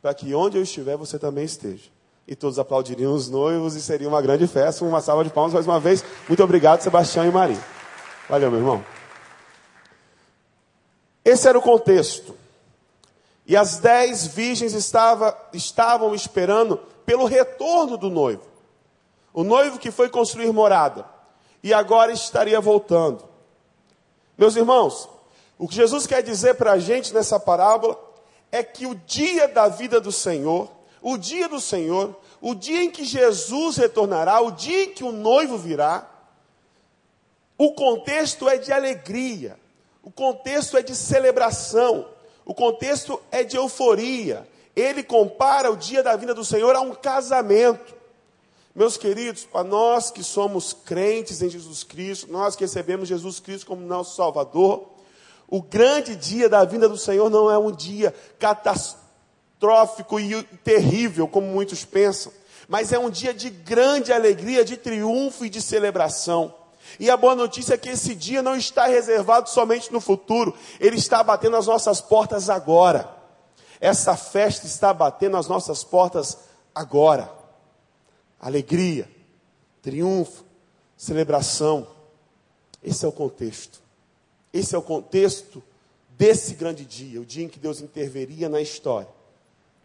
para 0.00 0.14
que 0.14 0.34
onde 0.34 0.56
eu 0.56 0.62
estiver 0.62 0.96
você 0.96 1.18
também 1.18 1.44
esteja 1.44 1.94
e 2.26 2.34
todos 2.34 2.58
aplaudiriam 2.58 3.12
os 3.12 3.28
noivos 3.28 3.74
e 3.76 3.82
seria 3.82 4.08
uma 4.08 4.22
grande 4.22 4.46
festa. 4.46 4.84
Uma 4.84 5.00
salva 5.00 5.24
de 5.24 5.30
palmas 5.30 5.52
mais 5.52 5.66
uma 5.66 5.78
vez. 5.78 6.04
Muito 6.26 6.42
obrigado, 6.42 6.80
Sebastião 6.80 7.26
e 7.26 7.30
Maria. 7.30 7.60
Valeu, 8.28 8.50
meu 8.50 8.60
irmão. 8.60 8.84
Esse 11.24 11.48
era 11.48 11.58
o 11.58 11.62
contexto. 11.62 12.34
E 13.46 13.56
as 13.56 13.78
dez 13.78 14.26
virgens 14.26 14.72
estava, 14.72 15.36
estavam 15.52 16.14
esperando 16.14 16.78
pelo 17.04 17.26
retorno 17.26 17.98
do 17.98 18.08
noivo. 18.08 18.44
O 19.32 19.44
noivo 19.44 19.78
que 19.78 19.90
foi 19.90 20.08
construir 20.08 20.50
morada. 20.52 21.04
E 21.64 21.74
agora 21.74 22.12
estaria 22.12 22.60
voltando. 22.60 23.28
Meus 24.38 24.54
irmãos, 24.54 25.08
o 25.58 25.66
que 25.66 25.74
Jesus 25.74 26.06
quer 26.06 26.22
dizer 26.22 26.54
para 26.54 26.72
a 26.72 26.78
gente 26.78 27.12
nessa 27.12 27.40
parábola 27.40 27.98
é 28.52 28.62
que 28.62 28.86
o 28.86 28.94
dia 28.94 29.48
da 29.48 29.66
vida 29.66 30.00
do 30.00 30.12
Senhor 30.12 30.70
o 31.04 31.18
dia 31.18 31.46
do 31.50 31.60
Senhor, 31.60 32.18
o 32.40 32.54
dia 32.54 32.82
em 32.82 32.90
que 32.90 33.04
Jesus 33.04 33.76
retornará, 33.76 34.40
o 34.40 34.50
dia 34.50 34.84
em 34.84 34.90
que 34.90 35.04
o 35.04 35.12
noivo 35.12 35.58
virá, 35.58 36.10
o 37.58 37.74
contexto 37.74 38.48
é 38.48 38.56
de 38.56 38.72
alegria, 38.72 39.60
o 40.02 40.10
contexto 40.10 40.78
é 40.78 40.82
de 40.82 40.96
celebração, 40.96 42.08
o 42.42 42.54
contexto 42.54 43.20
é 43.30 43.44
de 43.44 43.54
euforia. 43.54 44.48
Ele 44.74 45.02
compara 45.02 45.70
o 45.70 45.76
dia 45.76 46.02
da 46.02 46.16
vinda 46.16 46.32
do 46.32 46.42
Senhor 46.42 46.74
a 46.74 46.80
um 46.80 46.94
casamento. 46.94 47.94
Meus 48.74 48.96
queridos, 48.96 49.44
para 49.44 49.62
nós 49.62 50.10
que 50.10 50.24
somos 50.24 50.72
crentes 50.72 51.40
em 51.40 51.48
Jesus 51.48 51.84
Cristo, 51.84 52.32
nós 52.32 52.56
que 52.56 52.64
recebemos 52.64 53.08
Jesus 53.08 53.38
Cristo 53.38 53.66
como 53.66 53.86
nosso 53.86 54.16
Salvador, 54.16 54.88
o 55.46 55.62
grande 55.62 56.16
dia 56.16 56.48
da 56.48 56.64
vinda 56.64 56.88
do 56.88 56.98
Senhor 56.98 57.30
não 57.30 57.48
é 57.48 57.56
um 57.56 57.70
dia 57.70 58.12
catastrófico 58.36 60.18
e 60.18 60.42
terrível, 60.64 61.28
como 61.28 61.46
muitos 61.46 61.84
pensam, 61.84 62.32
mas 62.66 62.92
é 62.92 62.98
um 62.98 63.10
dia 63.10 63.32
de 63.32 63.48
grande 63.48 64.12
alegria, 64.12 64.64
de 64.64 64.76
triunfo 64.76 65.44
e 65.44 65.50
de 65.50 65.62
celebração. 65.62 66.52
E 66.98 67.08
a 67.08 67.16
boa 67.16 67.36
notícia 67.36 67.74
é 67.74 67.78
que 67.78 67.90
esse 67.90 68.12
dia 68.12 68.42
não 68.42 68.56
está 68.56 68.86
reservado 68.86 69.48
somente 69.48 69.92
no 69.92 70.00
futuro, 70.00 70.52
ele 70.80 70.96
está 70.96 71.22
batendo 71.22 71.56
as 71.56 71.68
nossas 71.68 72.00
portas 72.00 72.50
agora. 72.50 73.08
Essa 73.80 74.16
festa 74.16 74.66
está 74.66 74.92
batendo 74.92 75.36
as 75.36 75.46
nossas 75.46 75.84
portas 75.84 76.38
agora. 76.74 77.43
Alegria, 78.44 79.08
triunfo, 79.80 80.44
celebração. 80.98 81.86
Esse 82.82 83.06
é 83.06 83.08
o 83.08 83.12
contexto. 83.12 83.80
Esse 84.52 84.74
é 84.74 84.78
o 84.78 84.82
contexto 84.82 85.62
desse 86.10 86.52
grande 86.52 86.84
dia, 86.84 87.22
o 87.22 87.24
dia 87.24 87.42
em 87.42 87.48
que 87.48 87.58
Deus 87.58 87.80
interveria 87.80 88.46
na 88.50 88.60
história 88.60 89.08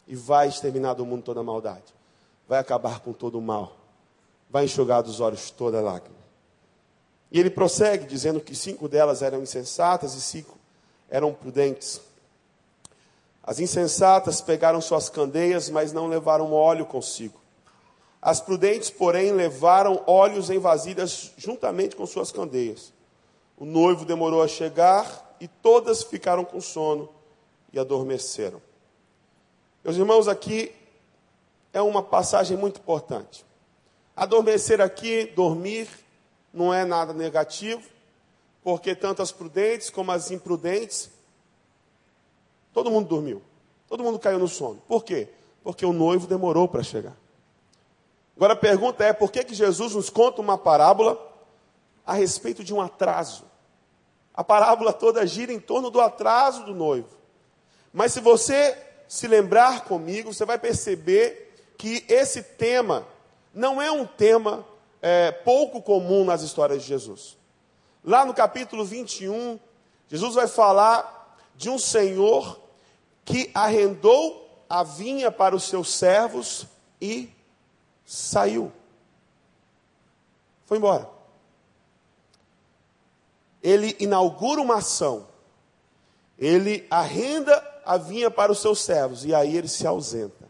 e 0.05 0.13
vai 0.13 0.49
exterminar 0.49 0.95
do 0.95 1.05
mundo 1.05 1.23
toda 1.23 1.39
a 1.39 1.43
maldade, 1.43 1.85
vai 2.49 2.59
acabar 2.59 2.99
com 2.99 3.13
todo 3.13 3.39
o 3.39 3.41
mal, 3.41 3.77
vai 4.49 4.65
enxugar 4.65 5.03
dos 5.03 5.21
olhos 5.21 5.49
toda 5.51 5.77
a 5.77 5.81
lágrima. 5.81 6.19
E 7.31 7.39
ele 7.39 7.49
prossegue 7.49 8.05
dizendo 8.05 8.41
que 8.41 8.53
cinco 8.53 8.89
delas 8.89 9.21
eram 9.21 9.41
insensatas 9.41 10.15
e 10.15 10.21
cinco 10.21 10.57
eram 11.09 11.33
prudentes. 11.33 12.01
As 13.41 13.61
insensatas 13.61 14.41
pegaram 14.41 14.81
suas 14.81 15.07
candeias, 15.07 15.69
mas 15.69 15.93
não 15.93 16.07
levaram 16.07 16.51
óleo 16.51 16.85
consigo. 16.85 17.39
As 18.21 18.41
prudentes, 18.41 18.89
porém, 18.89 19.31
levaram 19.31 20.03
óleos 20.05 20.49
em 20.49 20.59
vasilhas 20.59 21.31
juntamente 21.37 21.95
com 21.95 22.05
suas 22.05 22.31
candeias. 22.31 22.93
O 23.57 23.65
noivo 23.65 24.05
demorou 24.05 24.43
a 24.43 24.47
chegar 24.47 25.35
e 25.39 25.47
todas 25.47 26.03
ficaram 26.03 26.43
com 26.43 26.59
sono 26.59 27.09
e 27.71 27.79
adormeceram. 27.79 28.61
Meus 29.83 29.95
irmãos, 29.95 30.27
aqui 30.27 30.73
é 31.71 31.81
uma 31.81 32.03
passagem 32.03 32.57
muito 32.57 32.79
importante. 32.79 33.45
Adormecer 34.15 34.81
aqui, 34.81 35.25
dormir, 35.27 35.87
não 36.53 36.73
é 36.73 36.83
nada 36.83 37.13
negativo, 37.13 37.81
porque 38.61 38.93
tanto 38.93 39.21
as 39.21 39.31
prudentes 39.31 39.89
como 39.89 40.11
as 40.11 40.29
imprudentes, 40.29 41.09
todo 42.73 42.91
mundo 42.91 43.07
dormiu, 43.07 43.41
todo 43.87 44.03
mundo 44.03 44.19
caiu 44.19 44.39
no 44.39 44.47
sono. 44.47 44.81
Por 44.87 45.05
quê? 45.05 45.29
Porque 45.63 45.85
o 45.85 45.93
noivo 45.93 46.27
demorou 46.27 46.67
para 46.67 46.83
chegar. 46.83 47.15
Agora 48.39 48.53
a 48.53 48.55
pergunta 48.55 49.03
é: 49.03 49.11
por 49.11 49.33
que, 49.33 49.43
que 49.43 49.53
Jesus 49.53 49.95
nos 49.95 50.09
conta 50.09 50.39
uma 50.39 50.57
parábola 50.57 51.19
a 52.05 52.13
respeito 52.13 52.63
de 52.63 52.73
um 52.73 52.79
atraso? 52.79 53.43
A 54.33 54.45
parábola 54.45 54.93
toda 54.93 55.27
gira 55.27 55.51
em 55.51 55.59
torno 55.59 55.89
do 55.89 55.99
atraso 55.99 56.63
do 56.63 56.73
noivo. 56.73 57.17
Mas 57.91 58.13
se 58.13 58.21
você 58.21 58.77
se 59.09 59.27
lembrar 59.27 59.83
comigo, 59.83 60.33
você 60.33 60.45
vai 60.45 60.57
perceber 60.57 61.53
que 61.77 62.05
esse 62.07 62.41
tema 62.41 63.05
não 63.53 63.81
é 63.81 63.91
um 63.91 64.05
tema 64.05 64.65
é, 65.01 65.33
pouco 65.33 65.81
comum 65.81 66.23
nas 66.23 66.41
histórias 66.41 66.81
de 66.83 66.87
Jesus. 66.87 67.37
Lá 68.05 68.23
no 68.23 68.33
capítulo 68.33 68.85
21, 68.85 69.59
Jesus 70.07 70.35
vai 70.35 70.47
falar 70.47 71.37
de 71.57 71.69
um 71.69 71.77
senhor 71.77 72.57
que 73.25 73.51
arrendou 73.53 74.63
a 74.69 74.81
vinha 74.81 75.29
para 75.29 75.53
os 75.53 75.65
seus 75.65 75.93
servos 75.93 76.65
e 77.01 77.37
saiu. 78.09 78.71
Foi 80.65 80.79
embora. 80.79 81.07
Ele 83.61 83.95
inaugura 83.99 84.59
uma 84.59 84.77
ação. 84.77 85.27
Ele 86.35 86.87
arrenda 86.89 87.63
a 87.85 87.97
vinha 87.97 88.31
para 88.31 88.51
os 88.51 88.59
seus 88.59 88.81
servos 88.81 89.25
e 89.25 89.35
aí 89.35 89.55
ele 89.55 89.67
se 89.67 89.85
ausenta. 89.85 90.49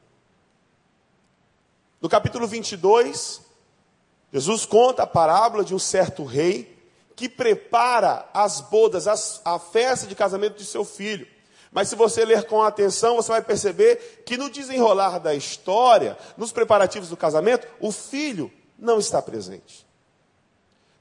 No 1.99 2.07
capítulo 2.07 2.47
22, 2.47 3.41
Jesus 4.31 4.65
conta 4.65 5.03
a 5.03 5.07
parábola 5.07 5.65
de 5.65 5.75
um 5.75 5.79
certo 5.79 6.23
rei 6.23 6.79
que 7.13 7.27
prepara 7.27 8.25
as 8.33 8.61
bodas, 8.61 9.05
as, 9.05 9.41
a 9.43 9.59
festa 9.59 10.07
de 10.07 10.15
casamento 10.15 10.57
de 10.57 10.63
seu 10.63 10.85
filho. 10.85 11.27
Mas 11.71 11.87
se 11.87 11.95
você 11.95 12.25
ler 12.25 12.45
com 12.45 12.63
atenção, 12.63 13.15
você 13.15 13.31
vai 13.31 13.41
perceber 13.41 14.23
que 14.25 14.37
no 14.37 14.49
desenrolar 14.49 15.19
da 15.19 15.35
história, 15.35 16.17
nos 16.35 16.51
preparativos 16.51 17.09
do 17.09 17.17
casamento, 17.17 17.67
o 17.79 17.91
filho 17.91 18.51
não 18.77 18.97
está 18.97 19.21
presente. 19.21 19.85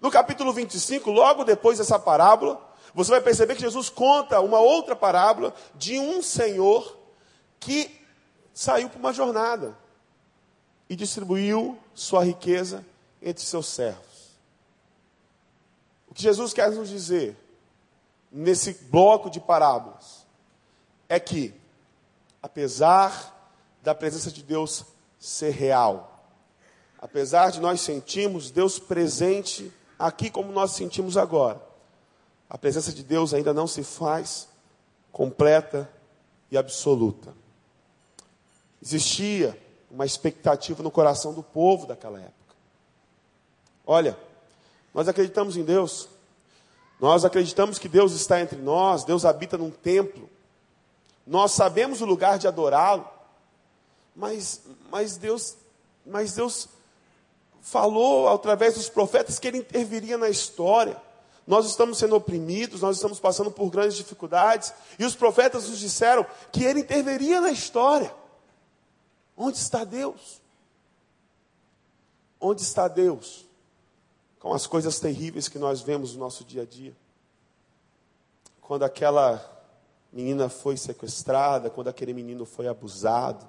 No 0.01 0.11
capítulo 0.11 0.53
25, 0.53 1.11
logo 1.11 1.43
depois 1.45 1.79
dessa 1.79 1.99
parábola, 1.99 2.61
você 2.95 3.11
vai 3.11 3.21
perceber 3.21 3.55
que 3.55 3.63
Jesus 3.63 3.89
conta 3.89 4.41
uma 4.41 4.61
outra 4.61 4.95
parábola 4.95 5.55
de 5.75 5.99
um 5.99 6.23
senhor 6.23 6.97
que 7.59 8.01
saiu 8.53 8.89
para 8.89 8.99
uma 8.99 9.13
jornada 9.13 9.77
e 10.89 10.95
distribuiu 10.95 11.79
sua 11.95 12.25
riqueza 12.25 12.85
entre 13.23 13.43
seus 13.43 13.67
servos. 13.67 14.39
O 16.09 16.15
que 16.15 16.23
Jesus 16.23 16.53
quer 16.53 16.71
nos 16.71 16.89
dizer 16.89 17.37
nesse 18.31 18.75
bloco 18.91 19.31
de 19.31 19.41
parábolas 19.41 20.18
é 21.09 21.19
que, 21.19 21.55
apesar 22.43 23.35
da 23.83 23.95
presença 23.95 24.31
de 24.31 24.43
Deus 24.43 24.85
ser 25.19 25.51
real, 25.51 26.25
apesar 26.99 27.51
de 27.51 27.61
nós 27.61 27.81
sentirmos 27.81 28.51
Deus 28.51 28.79
presente 28.79 29.73
aqui 29.99 30.31
como 30.31 30.53
nós 30.53 30.73
sentimos 30.73 31.17
agora, 31.17 31.61
a 32.49 32.59
presença 32.59 32.93
de 32.93 33.03
Deus 33.03 33.35
ainda 33.35 33.53
não 33.53 33.67
se 33.67 33.83
faz 33.83 34.49
completa 35.13 35.91
e 36.51 36.57
absoluta. 36.57 37.35
Existia 38.81 39.59
uma 39.91 40.07
expectativa 40.07 40.83
no 40.83 40.91
coração 40.91 41.33
do 41.33 41.43
povo 41.43 41.87
daquela 41.87 42.19
época. 42.19 42.55
Olha, 43.87 44.17
nós 44.95 45.09
acreditamos 45.09 45.57
em 45.57 45.65
Deus, 45.65 46.09
nós 47.01 47.25
acreditamos 47.25 47.79
que 47.79 47.89
Deus 47.89 48.13
está 48.13 48.41
entre 48.41 48.59
nós, 48.59 49.05
Deus 49.05 49.25
habita 49.25 49.57
num 49.57 49.71
templo, 49.71 50.29
nós 51.29 51.53
sabemos 51.53 52.01
o 52.01 52.07
lugar 52.07 52.39
de 52.39 52.49
adorá-lo, 52.49 53.07
mas, 54.17 54.63
mas, 54.91 55.19
Deus, 55.19 55.57
mas 56.05 56.33
Deus 56.33 56.69
falou 57.61 58.31
através 58.31 58.77
dos 58.77 58.89
profetas 58.89 59.39
que 59.39 59.47
ele 59.47 59.59
interviria 59.59 60.17
na 60.17 60.31
história. 60.31 61.01
Nós 61.47 61.67
estamos 61.67 61.99
sendo 61.99 62.17
oprimidos, 62.17 62.81
nós 62.81 62.97
estamos 62.97 63.21
passando 63.21 63.51
por 63.51 63.69
grandes 63.69 63.97
dificuldades, 63.97 64.73
e 64.99 65.05
os 65.05 65.15
profetas 65.15 65.69
nos 65.69 65.79
disseram 65.79 66.27
que 66.51 66.65
ele 66.65 66.81
interviria 66.81 67.43
na 67.43 67.51
história. 67.51 68.13
Onde 69.37 69.59
está 69.59 69.85
Deus? 69.85 70.41
Onde 72.41 72.63
está 72.63 72.89
Deus? 72.89 73.47
Com 74.41 74.55
as 74.55 74.67
coisas 74.67 74.99
terríveis 74.99 75.47
que 75.47 75.59
nós 75.59 75.83
vemos 75.83 76.15
no 76.15 76.21
nosso 76.21 76.43
dia 76.43 76.63
a 76.63 76.67
dia. 76.67 76.97
Quando 78.63 78.85
aquela 78.85 79.58
menina 80.13 80.49
foi 80.49 80.77
sequestrada, 80.77 81.71
quando 81.71 81.89
aquele 81.89 82.13
menino 82.13 82.45
foi 82.45 82.67
abusado, 82.67 83.47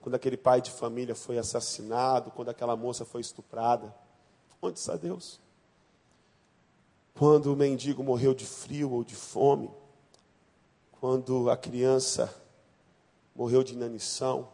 quando 0.00 0.14
aquele 0.14 0.36
pai 0.36 0.60
de 0.60 0.70
família 0.70 1.14
foi 1.14 1.36
assassinado, 1.38 2.30
quando 2.30 2.48
aquela 2.48 2.76
moça 2.76 3.04
foi 3.04 3.20
estuprada. 3.20 3.94
Onde 4.62 4.78
está 4.78 4.96
Deus? 4.96 5.40
Quando 7.18 7.52
o 7.52 7.56
mendigo 7.56 8.04
morreu 8.04 8.32
de 8.32 8.46
frio 8.46 8.92
ou 8.92 9.02
de 9.02 9.14
fome, 9.14 9.70
quando 11.00 11.50
a 11.50 11.56
criança 11.56 12.32
morreu 13.34 13.62
de 13.62 13.74
inanição, 13.74 14.48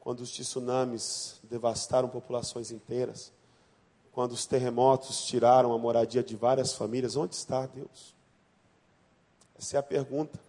quando 0.00 0.20
os 0.20 0.30
tsunamis 0.30 1.40
devastaram 1.44 2.08
populações 2.08 2.70
inteiras, 2.72 3.32
quando 4.10 4.32
os 4.32 4.46
terremotos 4.46 5.24
tiraram 5.24 5.72
a 5.72 5.78
moradia 5.78 6.22
de 6.22 6.34
várias 6.34 6.72
famílias, 6.72 7.16
onde 7.16 7.34
está 7.34 7.66
Deus? 7.66 8.14
Essa 9.62 9.76
é 9.76 9.78
a 9.78 9.82
pergunta. 9.82 10.40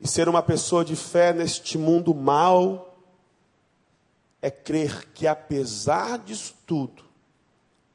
E 0.00 0.08
ser 0.08 0.26
uma 0.26 0.42
pessoa 0.42 0.82
de 0.82 0.96
fé 0.96 1.34
neste 1.34 1.76
mundo 1.76 2.14
mal 2.14 2.98
é 4.40 4.50
crer 4.50 5.12
que, 5.12 5.26
apesar 5.26 6.18
disso 6.20 6.56
tudo, 6.66 7.04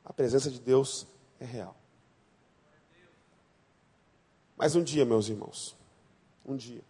a 0.05 0.13
presença 0.13 0.51
de 0.51 0.59
Deus 0.59 1.07
é 1.39 1.45
real. 1.45 1.75
Mas 4.55 4.75
um 4.75 4.83
dia, 4.83 5.03
meus 5.03 5.27
irmãos, 5.27 5.75
um 6.45 6.55
dia, 6.55 6.83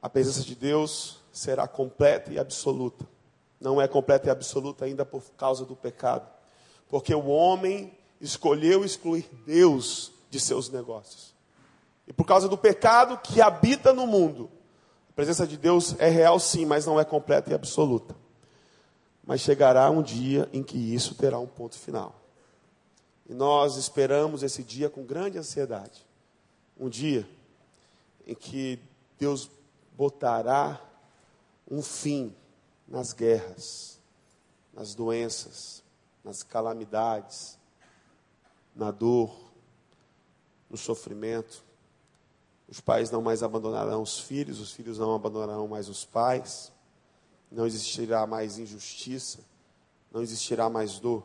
a 0.00 0.08
presença 0.08 0.40
de 0.40 0.54
Deus 0.54 1.22
será 1.30 1.68
completa 1.68 2.32
e 2.32 2.38
absoluta. 2.38 3.06
Não 3.60 3.82
é 3.82 3.86
completa 3.86 4.28
e 4.28 4.30
absoluta 4.30 4.86
ainda 4.86 5.04
por 5.04 5.22
causa 5.32 5.66
do 5.66 5.76
pecado, 5.76 6.26
porque 6.88 7.14
o 7.14 7.26
homem 7.26 7.92
escolheu 8.18 8.82
excluir 8.82 9.28
Deus 9.44 10.15
de 10.30 10.40
seus 10.40 10.68
negócios. 10.68 11.34
E 12.06 12.12
por 12.12 12.24
causa 12.24 12.48
do 12.48 12.56
pecado 12.56 13.18
que 13.18 13.40
habita 13.40 13.92
no 13.92 14.06
mundo, 14.06 14.50
a 15.10 15.12
presença 15.12 15.46
de 15.46 15.56
Deus 15.56 15.94
é 15.98 16.08
real 16.08 16.38
sim, 16.38 16.64
mas 16.64 16.86
não 16.86 17.00
é 17.00 17.04
completa 17.04 17.50
e 17.50 17.54
absoluta. 17.54 18.14
Mas 19.24 19.40
chegará 19.40 19.90
um 19.90 20.02
dia 20.02 20.48
em 20.52 20.62
que 20.62 20.78
isso 20.78 21.14
terá 21.14 21.38
um 21.38 21.46
ponto 21.46 21.76
final. 21.76 22.14
E 23.28 23.34
nós 23.34 23.76
esperamos 23.76 24.42
esse 24.44 24.62
dia 24.62 24.88
com 24.88 25.04
grande 25.04 25.36
ansiedade. 25.36 26.06
Um 26.78 26.88
dia 26.88 27.28
em 28.24 28.34
que 28.34 28.78
Deus 29.18 29.50
botará 29.96 30.80
um 31.68 31.82
fim 31.82 32.32
nas 32.86 33.12
guerras, 33.12 33.98
nas 34.72 34.94
doenças, 34.94 35.82
nas 36.22 36.42
calamidades, 36.42 37.58
na 38.74 38.90
dor, 38.90 39.45
no 40.70 40.76
sofrimento. 40.76 41.64
Os 42.68 42.80
pais 42.80 43.10
não 43.10 43.22
mais 43.22 43.42
abandonarão 43.42 44.02
os 44.02 44.18
filhos, 44.18 44.60
os 44.60 44.72
filhos 44.72 44.98
não 44.98 45.14
abandonarão 45.14 45.68
mais 45.68 45.88
os 45.88 46.04
pais. 46.04 46.72
Não 47.50 47.66
existirá 47.66 48.26
mais 48.26 48.58
injustiça, 48.58 49.38
não 50.12 50.20
existirá 50.20 50.68
mais 50.68 50.98
dor, 50.98 51.24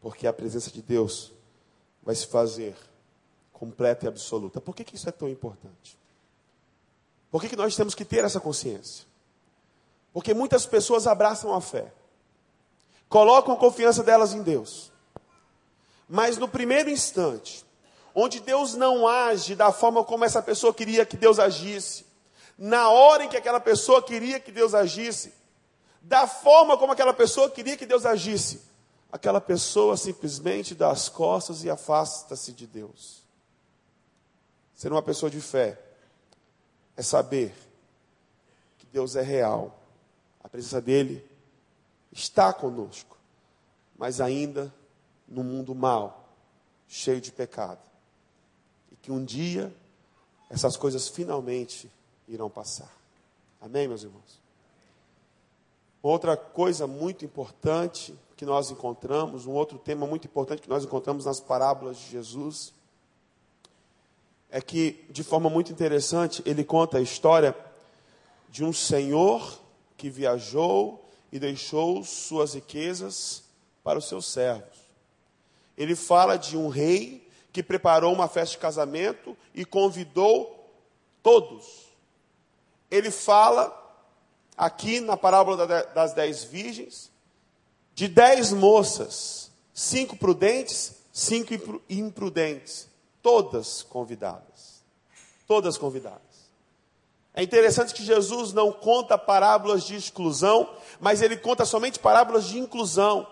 porque 0.00 0.26
a 0.26 0.32
presença 0.32 0.70
de 0.70 0.80
Deus 0.80 1.32
vai 2.02 2.14
se 2.14 2.26
fazer 2.26 2.74
completa 3.52 4.06
e 4.06 4.08
absoluta. 4.08 4.60
Por 4.60 4.74
que, 4.74 4.84
que 4.84 4.96
isso 4.96 5.08
é 5.08 5.12
tão 5.12 5.28
importante? 5.28 5.98
Por 7.30 7.42
que, 7.42 7.48
que 7.48 7.56
nós 7.56 7.76
temos 7.76 7.94
que 7.94 8.04
ter 8.04 8.24
essa 8.24 8.40
consciência? 8.40 9.06
Porque 10.12 10.32
muitas 10.32 10.64
pessoas 10.64 11.06
abraçam 11.06 11.52
a 11.52 11.60
fé, 11.60 11.92
colocam 13.08 13.52
a 13.52 13.58
confiança 13.58 14.02
delas 14.02 14.32
em 14.32 14.42
Deus, 14.42 14.90
mas 16.08 16.38
no 16.38 16.48
primeiro 16.48 16.88
instante, 16.88 17.64
onde 18.20 18.40
Deus 18.40 18.74
não 18.74 19.06
age 19.06 19.54
da 19.54 19.70
forma 19.70 20.02
como 20.02 20.24
essa 20.24 20.42
pessoa 20.42 20.74
queria 20.74 21.06
que 21.06 21.16
Deus 21.16 21.38
agisse, 21.38 22.04
na 22.58 22.90
hora 22.90 23.22
em 23.22 23.28
que 23.28 23.36
aquela 23.36 23.60
pessoa 23.60 24.02
queria 24.02 24.40
que 24.40 24.50
Deus 24.50 24.74
agisse, 24.74 25.32
da 26.02 26.26
forma 26.26 26.76
como 26.76 26.92
aquela 26.92 27.14
pessoa 27.14 27.48
queria 27.48 27.76
que 27.76 27.86
Deus 27.86 28.04
agisse, 28.04 28.62
aquela 29.12 29.40
pessoa 29.40 29.96
simplesmente 29.96 30.74
dá 30.74 30.90
as 30.90 31.08
costas 31.08 31.62
e 31.62 31.70
afasta-se 31.70 32.52
de 32.52 32.66
Deus. 32.66 33.22
Ser 34.74 34.90
uma 34.90 35.02
pessoa 35.02 35.30
de 35.30 35.40
fé 35.40 35.80
é 36.96 37.02
saber 37.02 37.54
que 38.78 38.86
Deus 38.86 39.14
é 39.14 39.22
real, 39.22 39.78
a 40.42 40.48
presença 40.48 40.80
dEle 40.80 41.24
está 42.10 42.52
conosco, 42.52 43.16
mas 43.96 44.20
ainda 44.20 44.74
no 45.28 45.44
mundo 45.44 45.72
mal, 45.72 46.34
cheio 46.88 47.20
de 47.20 47.30
pecado 47.30 47.87
que 49.02 49.12
um 49.12 49.24
dia 49.24 49.74
essas 50.50 50.76
coisas 50.76 51.08
finalmente 51.08 51.90
irão 52.26 52.48
passar. 52.48 52.90
Amém, 53.60 53.86
meus 53.86 54.02
irmãos? 54.02 54.38
Outra 56.02 56.36
coisa 56.36 56.86
muito 56.86 57.24
importante 57.24 58.14
que 58.36 58.46
nós 58.46 58.70
encontramos, 58.70 59.46
um 59.46 59.52
outro 59.52 59.78
tema 59.78 60.06
muito 60.06 60.26
importante 60.26 60.62
que 60.62 60.68
nós 60.68 60.84
encontramos 60.84 61.24
nas 61.24 61.40
parábolas 61.40 61.98
de 61.98 62.08
Jesus, 62.10 62.72
é 64.50 64.60
que, 64.60 65.04
de 65.10 65.22
forma 65.22 65.50
muito 65.50 65.72
interessante, 65.72 66.42
ele 66.46 66.64
conta 66.64 66.98
a 66.98 67.02
história 67.02 67.54
de 68.48 68.64
um 68.64 68.72
senhor 68.72 69.60
que 69.96 70.08
viajou 70.08 71.04
e 71.30 71.38
deixou 71.38 72.02
suas 72.04 72.54
riquezas 72.54 73.42
para 73.84 73.98
os 73.98 74.08
seus 74.08 74.26
servos. 74.26 74.78
Ele 75.76 75.94
fala 75.94 76.36
de 76.36 76.56
um 76.56 76.68
rei 76.68 77.27
que 77.58 77.62
preparou 77.64 78.12
uma 78.12 78.28
festa 78.28 78.52
de 78.52 78.58
casamento 78.58 79.36
e 79.52 79.64
convidou 79.64 80.70
todos. 81.24 81.88
Ele 82.88 83.10
fala 83.10 83.76
aqui 84.56 85.00
na 85.00 85.16
parábola 85.16 85.66
das 85.66 86.12
dez 86.12 86.44
virgens 86.44 87.10
de 87.96 88.06
dez 88.06 88.52
moças, 88.52 89.50
cinco 89.74 90.16
prudentes, 90.16 90.98
cinco 91.12 91.52
imprudentes, 91.90 92.88
todas 93.20 93.82
convidadas. 93.82 94.84
Todas 95.44 95.76
convidadas. 95.76 96.22
É 97.34 97.42
interessante 97.42 97.92
que 97.92 98.04
Jesus 98.04 98.52
não 98.52 98.70
conta 98.70 99.18
parábolas 99.18 99.82
de 99.82 99.96
exclusão, 99.96 100.72
mas 101.00 101.22
ele 101.22 101.36
conta 101.36 101.64
somente 101.64 101.98
parábolas 101.98 102.44
de 102.44 102.56
inclusão. 102.56 103.26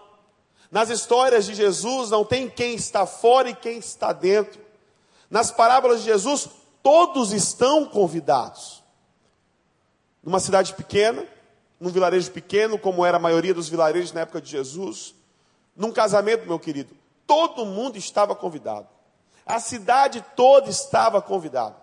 Nas 0.77 0.91
histórias 0.91 1.47
de 1.47 1.55
Jesus 1.55 2.11
não 2.11 2.23
tem 2.23 2.51
quem 2.51 2.75
está 2.75 3.07
fora 3.07 3.49
e 3.49 3.55
quem 3.55 3.79
está 3.79 4.13
dentro. 4.13 4.61
Nas 5.31 5.51
parábolas 5.51 6.01
de 6.01 6.05
Jesus, 6.05 6.51
todos 6.83 7.33
estão 7.33 7.87
convidados. 7.87 8.85
Numa 10.23 10.39
cidade 10.39 10.75
pequena, 10.75 11.27
num 11.81 11.89
vilarejo 11.89 12.31
pequeno, 12.31 12.79
como 12.79 13.07
era 13.07 13.17
a 13.17 13.19
maioria 13.19 13.55
dos 13.55 13.71
vilarejos 13.71 14.13
na 14.13 14.21
época 14.21 14.39
de 14.39 14.51
Jesus, 14.51 15.15
num 15.75 15.91
casamento, 15.91 16.47
meu 16.47 16.59
querido, 16.59 16.95
todo 17.27 17.65
mundo 17.65 17.97
estava 17.97 18.37
convidado. 18.37 18.87
A 19.47 19.59
cidade 19.59 20.23
toda 20.37 20.69
estava 20.69 21.23
convidada. 21.23 21.77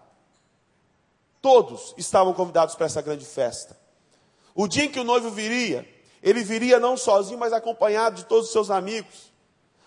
Todos 1.41 1.95
estavam 1.97 2.31
convidados 2.31 2.75
para 2.75 2.85
essa 2.85 3.01
grande 3.01 3.25
festa. 3.25 3.75
O 4.53 4.67
dia 4.67 4.83
em 4.85 4.91
que 4.91 4.99
o 4.99 5.03
noivo 5.03 5.31
viria, 5.31 5.83
ele 6.23 6.41
viria 6.41 6.79
não 6.79 6.95
sozinho, 6.95 7.37
mas 7.37 7.51
acompanhado 7.51 8.15
de 8.15 8.25
todos 8.25 8.45
os 8.45 8.53
seus 8.53 8.71
amigos. 8.71 9.33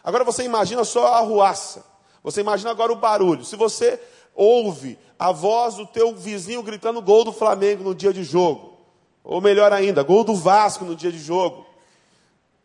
Agora 0.05 0.23
você 0.23 0.45
imagina 0.45 0.85
só 0.85 1.15
a 1.15 1.21
ruaça. 1.21 1.83
Você 2.23 2.43
imagina 2.43 2.71
agora 2.71 2.93
o 2.93 2.97
barulho. 2.97 3.43
Se 3.43 3.57
você 3.57 3.99
ouve 4.35 4.99
a 5.19 5.33
voz 5.33 5.77
do 5.77 5.87
teu 5.87 6.15
vizinho 6.15 6.63
gritando 6.63 7.01
gol 7.01 7.25
do 7.25 7.33
Flamengo 7.33 7.83
no 7.83 7.95
dia 7.95 8.13
de 8.13 8.23
jogo, 8.23 8.77
ou 9.25 9.41
melhor 9.41 9.73
ainda, 9.73 10.03
gol 10.03 10.23
do 10.23 10.35
Vasco 10.35 10.85
no 10.85 10.95
dia 10.95 11.11
de 11.11 11.19
jogo, 11.19 11.65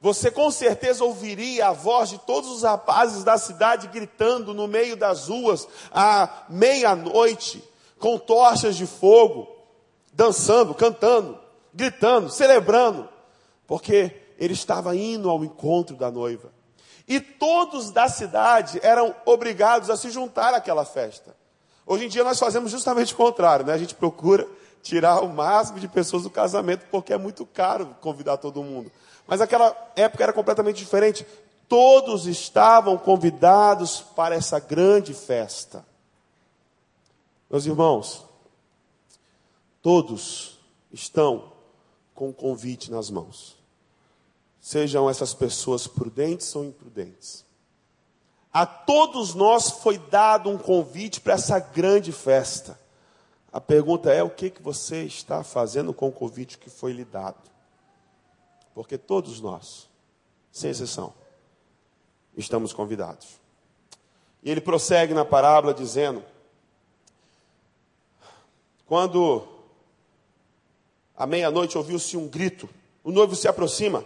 você 0.01 0.29
com 0.29 0.51
certeza 0.51 1.05
ouviria 1.05 1.67
a 1.67 1.71
voz 1.71 2.10
de 2.10 2.17
todos 2.17 2.49
os 2.49 2.63
rapazes 2.63 3.23
da 3.23 3.38
cidade 3.38 3.88
gritando 3.88 4.53
no 4.53 4.67
meio 4.67 4.97
das 4.97 5.29
ruas 5.29 5.65
à 5.93 6.43
meia-noite, 6.49 7.63
com 7.97 8.17
tochas 8.17 8.75
de 8.75 8.86
fogo, 8.86 9.47
dançando, 10.12 10.73
cantando, 10.73 11.39
gritando, 11.73 12.29
celebrando 12.29 13.07
porque 13.71 14.13
ele 14.38 14.51
estava 14.51 14.93
indo 14.97 15.29
ao 15.29 15.45
encontro 15.45 15.95
da 15.95 16.12
noiva. 16.12 16.51
E 17.07 17.21
todos 17.21 17.89
da 17.89 18.10
cidade 18.10 18.81
eram 18.84 19.15
obrigados 19.25 19.89
a 19.89 19.95
se 19.95 20.12
juntar 20.12 20.53
àquela 20.53 20.84
festa. 20.84 21.34
Hoje 21.86 22.03
em 22.03 22.10
dia 22.10 22.21
nós 22.21 22.38
fazemos 22.38 22.69
justamente 22.69 23.13
o 23.13 23.15
contrário, 23.15 23.65
né? 23.65 23.71
A 23.71 23.77
gente 23.77 23.95
procura 23.95 24.45
tirar 24.84 25.21
o 25.21 25.29
máximo 25.29 25.79
de 25.79 25.88
pessoas 25.88 26.23
do 26.23 26.29
casamento, 26.29 26.86
porque 26.91 27.13
é 27.13 27.17
muito 27.17 27.45
caro 27.45 27.95
convidar 28.01 28.36
todo 28.36 28.62
mundo. 28.62 28.91
Mas 29.25 29.39
aquela 29.39 29.73
época 29.95 30.21
era 30.21 30.34
completamente 30.34 30.75
diferente. 30.75 31.25
Todos 31.69 32.27
estavam 32.27 32.97
convidados 32.97 34.01
para 34.01 34.36
essa 34.36 34.60
grande 34.60 35.13
festa. 35.13 35.86
Meus 37.49 37.65
irmãos, 37.65 38.25
todos 39.81 40.60
estão 40.91 41.53
com 42.13 42.31
o 42.31 42.34
convite 42.34 42.91
nas 42.91 43.10
mãos. 43.10 43.61
Sejam 44.62 45.10
essas 45.10 45.34
pessoas 45.34 45.88
prudentes 45.88 46.56
ou 46.56 46.63
imprudentes. 46.63 47.43
A 48.54 48.63
todos 48.63 49.34
nós 49.34 49.71
foi 49.71 49.97
dado 49.97 50.52
um 50.52 50.58
convite 50.58 51.19
para 51.19 51.34
essa 51.34 51.58
grande 51.58 52.12
festa. 52.12 52.80
A 53.52 53.60
pergunta 53.60 54.13
é: 54.13 54.21
o 54.21 54.30
que, 54.30 54.52
que 54.52 54.62
você 54.62 55.04
está 55.04 55.43
fazendo 55.43 55.91
com 55.93 56.10
o 56.10 56.12
convite 56.12 56.60
que 56.60 56.69
foi 56.69 56.93
lhe 56.93 57.04
dado? 57.04 57.41
Porque 58.76 59.00
todos 59.00 59.41
nós, 59.41 59.89
sem 60.52 60.69
exceção, 60.69 61.12
estamos 62.38 62.71
convidados. 62.71 63.39
E 64.43 64.52
ele 64.52 64.62
prossegue 64.62 65.13
na 65.13 65.26
parábola 65.26 65.74
dizendo: 65.74 66.24
quando 68.86 69.47
à 71.17 71.26
meia-noite 71.26 71.80
ouviu-se 71.80 72.15
um 72.15 72.28
grito, 72.28 72.69
o 73.04 73.12
noivo 73.12 73.36
se 73.36 73.47
aproxima 73.47 74.06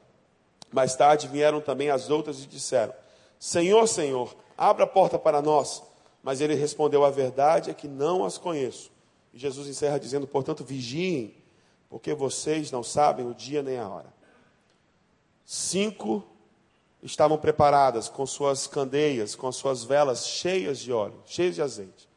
Mais 0.71 0.95
tarde 0.95 1.27
vieram 1.27 1.59
também 1.59 1.89
as 1.89 2.09
outras 2.09 2.43
e 2.43 2.47
disseram: 2.47 2.93
Senhor, 3.39 3.87
Senhor, 3.87 4.35
abra 4.57 4.85
a 4.85 4.87
porta 4.87 5.19
para 5.19 5.41
nós. 5.41 5.83
Mas 6.23 6.41
ele 6.41 6.55
respondeu: 6.55 7.03
A 7.03 7.09
verdade 7.09 7.69
é 7.69 7.73
que 7.73 7.87
não 7.87 8.23
as 8.23 8.37
conheço. 8.37 8.91
E 9.33 9.39
Jesus 9.39 9.67
encerra 9.67 9.99
dizendo: 9.99 10.27
Portanto, 10.27 10.63
vigiem, 10.63 11.35
porque 11.89 12.13
vocês 12.13 12.71
não 12.71 12.83
sabem 12.83 13.27
o 13.27 13.33
dia 13.33 13.61
nem 13.61 13.77
a 13.77 13.87
hora. 13.87 14.13
Cinco 15.45 16.23
estavam 17.03 17.37
preparadas 17.37 18.07
com 18.07 18.25
suas 18.25 18.67
candeias, 18.67 19.35
com 19.35 19.51
suas 19.51 19.83
velas 19.83 20.27
cheias 20.27 20.79
de 20.79 20.93
óleo, 20.93 21.21
cheias 21.25 21.55
de 21.55 21.61
azeite. 21.61 22.07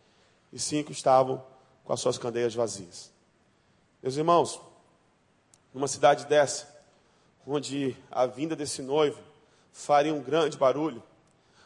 E 0.52 0.58
cinco 0.58 0.92
estavam 0.92 1.42
com 1.84 1.92
as 1.92 2.00
suas 2.00 2.18
candeias 2.18 2.54
vazias. 2.54 3.10
Meus 4.02 4.16
irmãos, 4.16 4.60
numa 5.72 5.88
cidade 5.88 6.26
dessa, 6.26 6.73
onde 7.46 7.96
a 8.10 8.26
vinda 8.26 8.56
desse 8.56 8.82
noivo 8.82 9.20
faria 9.72 10.14
um 10.14 10.22
grande 10.22 10.56
barulho, 10.56 11.02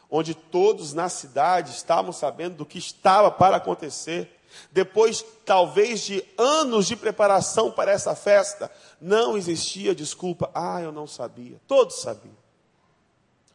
onde 0.09 0.33
todos 0.33 0.93
na 0.93 1.07
cidade 1.07 1.71
estavam 1.71 2.11
sabendo 2.11 2.57
do 2.57 2.65
que 2.65 2.77
estava 2.77 3.29
para 3.29 3.57
acontecer. 3.57 4.35
Depois, 4.71 5.23
talvez, 5.45 6.01
de 6.01 6.25
anos 6.37 6.87
de 6.87 6.95
preparação 6.95 7.71
para 7.71 7.91
essa 7.91 8.15
festa, 8.15 8.71
não 8.99 9.37
existia 9.37 9.93
desculpa. 9.93 10.49
Ah, 10.53 10.81
eu 10.81 10.91
não 10.91 11.05
sabia. 11.05 11.61
Todos 11.67 12.01
sabiam. 12.01 12.35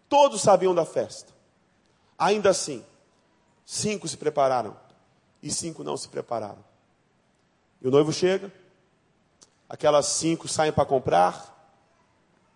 Todos 0.08 0.40
sabiam 0.40 0.74
da 0.74 0.84
festa. 0.84 1.32
Ainda 2.16 2.50
assim, 2.50 2.84
cinco 3.66 4.06
se 4.06 4.16
prepararam 4.16 4.76
e 5.42 5.50
cinco 5.50 5.82
não 5.82 5.96
se 5.96 6.08
prepararam. 6.08 6.64
E 7.82 7.88
o 7.88 7.90
noivo 7.90 8.12
chega, 8.12 8.52
aquelas 9.68 10.06
cinco 10.06 10.46
saem 10.46 10.72
para 10.72 10.86
comprar, 10.86 11.53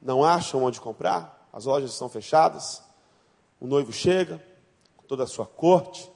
não 0.00 0.24
acham 0.24 0.62
onde 0.62 0.80
comprar, 0.80 1.48
as 1.52 1.64
lojas 1.64 1.92
estão 1.92 2.08
fechadas. 2.08 2.82
O 3.60 3.66
noivo 3.66 3.92
chega, 3.92 4.42
com 4.96 5.04
toda 5.04 5.24
a 5.24 5.26
sua 5.26 5.46
corte, 5.46 6.10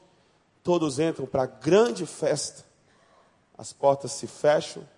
todos 0.63 0.99
entram 0.99 1.27
para 1.27 1.43
a 1.43 1.47
grande 1.47 2.07
festa, 2.07 2.65
as 3.57 3.73
portas 3.73 4.13
se 4.13 4.27
fecham 4.27 4.89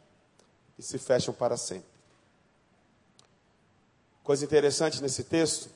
e 0.79 0.83
se 0.83 0.99
fecham 0.99 1.33
para 1.33 1.57
sempre. 1.57 1.89
Coisa 4.23 4.45
interessante 4.45 5.03
nesse 5.03 5.25
texto 5.25 5.71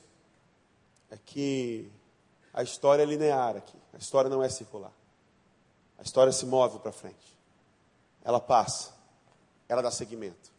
é 1.09 1.17
que 1.17 1.91
a 2.53 2.63
história 2.63 3.03
é 3.03 3.05
linear 3.05 3.55
aqui, 3.55 3.77
a 3.93 3.97
história 3.97 4.29
não 4.29 4.43
é 4.43 4.49
circular. 4.49 4.91
A 5.97 6.01
história 6.01 6.31
se 6.31 6.45
move 6.45 6.79
para 6.79 6.91
frente. 6.91 7.37
Ela 8.23 8.39
passa, 8.39 8.93
ela 9.67 9.81
dá 9.81 9.91
seguimento. 9.91 10.51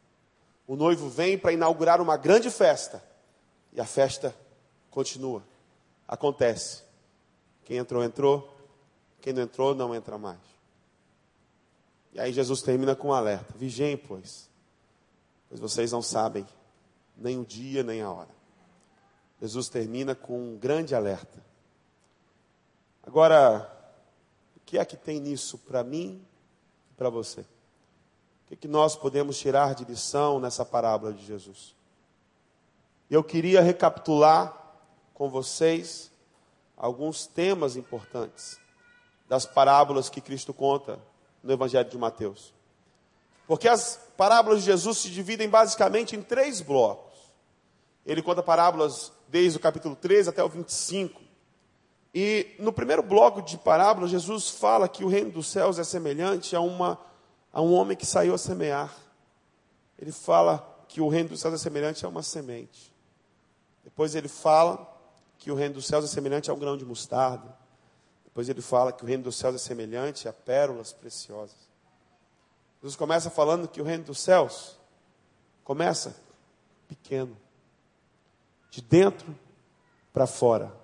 O 0.71 0.77
noivo 0.77 1.09
vem 1.09 1.37
para 1.37 1.53
inaugurar 1.53 2.01
uma 2.01 2.17
grande 2.17 2.49
festa 2.49 3.03
e 3.73 3.81
a 3.81 3.85
festa 3.85 4.33
continua. 4.89 5.43
Acontece. 6.07 6.85
Quem 7.65 7.79
entrou, 7.79 8.05
entrou. 8.05 8.57
Quem 9.21 9.33
não 9.33 9.43
entrou, 9.43 9.75
não 9.75 9.93
entra 9.93 10.17
mais. 10.17 10.39
E 12.13 12.21
aí 12.21 12.33
Jesus 12.33 12.63
termina 12.63 12.95
com 12.95 13.09
um 13.09 13.13
alerta: 13.13 13.53
Vigiem, 13.59 13.97
pois, 13.97 14.49
pois 15.49 15.61
vocês 15.61 15.91
não 15.91 16.01
sabem 16.01 16.47
nem 17.17 17.37
o 17.37 17.45
dia 17.45 17.83
nem 17.83 18.01
a 18.01 18.13
hora. 18.13 18.31
Jesus 19.41 19.69
termina 19.69 20.15
com 20.15 20.39
um 20.39 20.57
grande 20.57 20.95
alerta. 20.95 21.45
Agora, 23.03 23.69
o 24.57 24.61
que 24.61 24.79
é 24.79 24.85
que 24.85 24.97
tem 24.97 25.19
nisso 25.19 25.59
para 25.59 25.83
mim 25.83 26.25
e 26.93 26.95
para 26.95 27.11
você? 27.11 27.45
Que, 28.51 28.57
que 28.57 28.69
nós 28.69 28.97
podemos 28.97 29.39
tirar 29.39 29.77
de 29.77 29.85
lição 29.85 30.41
nessa 30.41 30.65
parábola 30.65 31.13
de 31.13 31.25
Jesus? 31.25 31.77
Eu 33.09 33.23
queria 33.23 33.61
recapitular 33.61 34.53
com 35.15 35.31
vocês 35.31 36.11
alguns 36.77 37.29
temas 37.29 37.77
importantes 37.77 38.59
das 39.29 39.47
parábolas 39.47 40.09
que 40.09 40.21
Cristo 40.21 40.53
conta 40.53 40.99
no 41.45 41.53
Evangelho 41.53 41.89
de 41.89 41.97
Mateus. 41.97 42.53
Porque 43.47 43.69
as 43.69 44.01
parábolas 44.17 44.61
de 44.61 44.67
Jesus 44.67 44.99
se 44.99 45.11
dividem 45.11 45.49
basicamente 45.49 46.17
em 46.17 46.23
três 46.23 46.61
blocos. 46.61 47.21
Ele 48.05 48.21
conta 48.21 48.43
parábolas 48.43 49.13
desde 49.29 49.59
o 49.59 49.61
capítulo 49.61 49.95
13 49.95 50.31
até 50.31 50.43
o 50.43 50.49
25. 50.49 51.21
E 52.13 52.57
no 52.59 52.73
primeiro 52.73 53.03
bloco 53.03 53.43
de 53.43 53.57
parábolas, 53.57 54.11
Jesus 54.11 54.51
fala 54.51 54.89
que 54.89 55.05
o 55.05 55.09
reino 55.09 55.31
dos 55.31 55.47
céus 55.47 55.79
é 55.79 55.85
semelhante 55.85 56.57
a, 56.57 56.61
uma, 56.61 56.99
a 57.53 57.61
um 57.61 57.73
homem 57.73 57.97
que 57.97 58.07
saiu 58.07 58.35
a 58.35 58.39
semear. 58.39 58.95
Ele 59.99 60.13
fala 60.13 60.85
que 60.89 61.01
o 61.01 61.09
reino 61.09 61.31
dos 61.31 61.41
céus 61.41 61.55
é 61.55 61.59
semelhante 61.59 62.05
a 62.05 62.09
uma 62.09 62.23
semente. 62.23 62.95
Depois 63.85 64.15
ele 64.15 64.29
fala 64.29 64.87
que 65.39 65.51
o 65.51 65.55
reino 65.55 65.75
dos 65.75 65.87
céus 65.87 66.05
é 66.05 66.09
semelhante 66.09 66.51
a 66.51 66.55
um 66.55 66.59
grão 66.59 66.77
de 66.77 66.85
mostarda. 66.85 67.57
Depois 68.25 68.49
ele 68.49 68.63
fala 68.63 68.93
que 68.93 69.03
o 69.03 69.07
reino 69.07 69.25
dos 69.25 69.37
céus 69.37 69.55
é 69.55 69.59
semelhante 69.59 70.29
a 70.29 70.33
pérolas 70.33 70.93
preciosas. 70.93 71.57
Jesus 72.81 72.97
começa 72.97 73.29
falando 73.29 73.69
que 73.69 73.81
o 73.81 73.85
reino 73.85 74.05
dos 74.05 74.21
céus 74.21 74.79
começa 75.63 76.17
pequeno, 76.89 77.37
de 78.71 78.81
dentro 78.81 79.37
para 80.13 80.27
fora, 80.27 80.75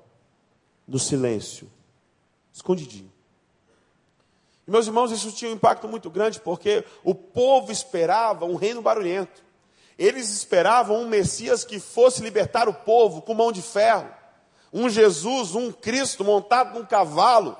no 0.86 0.98
silêncio, 0.98 1.70
escondidinho. 2.52 3.15
Meus 4.66 4.86
irmãos, 4.86 5.12
isso 5.12 5.30
tinha 5.32 5.50
um 5.50 5.54
impacto 5.54 5.86
muito 5.86 6.10
grande, 6.10 6.40
porque 6.40 6.84
o 7.04 7.14
povo 7.14 7.70
esperava 7.70 8.44
um 8.44 8.56
reino 8.56 8.82
barulhento. 8.82 9.44
Eles 9.98 10.30
esperavam 10.30 11.00
um 11.00 11.08
Messias 11.08 11.64
que 11.64 11.78
fosse 11.78 12.22
libertar 12.22 12.68
o 12.68 12.74
povo 12.74 13.22
com 13.22 13.32
mão 13.32 13.52
de 13.52 13.62
ferro 13.62 14.16
um 14.76 14.90
Jesus, 14.90 15.54
um 15.54 15.72
Cristo 15.72 16.22
montado 16.22 16.78
num 16.78 16.84
cavalo, 16.84 17.56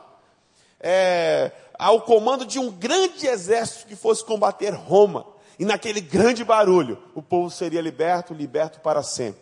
é, 0.78 1.50
ao 1.78 2.02
comando 2.02 2.44
de 2.44 2.58
um 2.58 2.70
grande 2.70 3.26
exército 3.26 3.86
que 3.86 3.96
fosse 3.96 4.22
combater 4.22 4.74
Roma. 4.74 5.26
E 5.58 5.64
naquele 5.64 6.02
grande 6.02 6.44
barulho, 6.44 7.02
o 7.14 7.22
povo 7.22 7.50
seria 7.50 7.80
liberto, 7.80 8.34
liberto 8.34 8.80
para 8.80 9.02
sempre. 9.02 9.40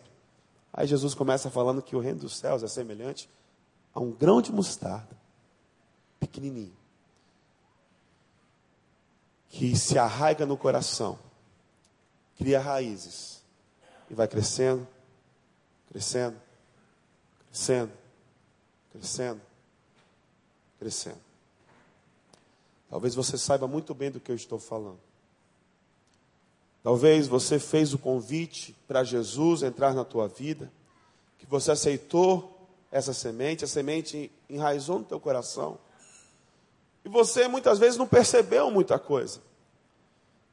Aí 0.72 0.86
Jesus 0.86 1.14
começa 1.14 1.50
falando 1.50 1.82
que 1.82 1.96
o 1.96 2.00
reino 2.00 2.20
dos 2.20 2.36
céus 2.36 2.62
é 2.62 2.68
semelhante 2.68 3.28
a 3.92 3.98
um 3.98 4.12
grão 4.12 4.40
de 4.40 4.52
mostarda, 4.52 5.16
pequenininho, 6.20 6.76
que 9.54 9.76
se 9.76 9.96
arraiga 9.96 10.44
no 10.44 10.56
coração, 10.56 11.16
cria 12.36 12.58
raízes 12.58 13.40
e 14.10 14.14
vai 14.14 14.26
crescendo, 14.26 14.86
crescendo, 15.88 16.36
crescendo, 17.46 17.92
crescendo, 18.90 19.40
crescendo. 20.76 21.20
Talvez 22.90 23.14
você 23.14 23.38
saiba 23.38 23.68
muito 23.68 23.94
bem 23.94 24.10
do 24.10 24.18
que 24.18 24.32
eu 24.32 24.34
estou 24.34 24.58
falando. 24.58 24.98
Talvez 26.82 27.28
você 27.28 27.60
fez 27.60 27.94
o 27.94 27.98
convite 27.98 28.74
para 28.88 29.04
Jesus 29.04 29.62
entrar 29.62 29.94
na 29.94 30.04
tua 30.04 30.26
vida, 30.26 30.70
que 31.38 31.46
você 31.46 31.70
aceitou 31.70 32.68
essa 32.90 33.14
semente, 33.14 33.64
a 33.64 33.68
semente 33.68 34.32
enraizou 34.50 34.98
no 34.98 35.04
teu 35.04 35.20
coração. 35.20 35.78
E 37.04 37.08
você 37.08 37.46
muitas 37.46 37.78
vezes 37.78 37.98
não 37.98 38.06
percebeu 38.06 38.70
muita 38.70 38.98
coisa. 38.98 39.40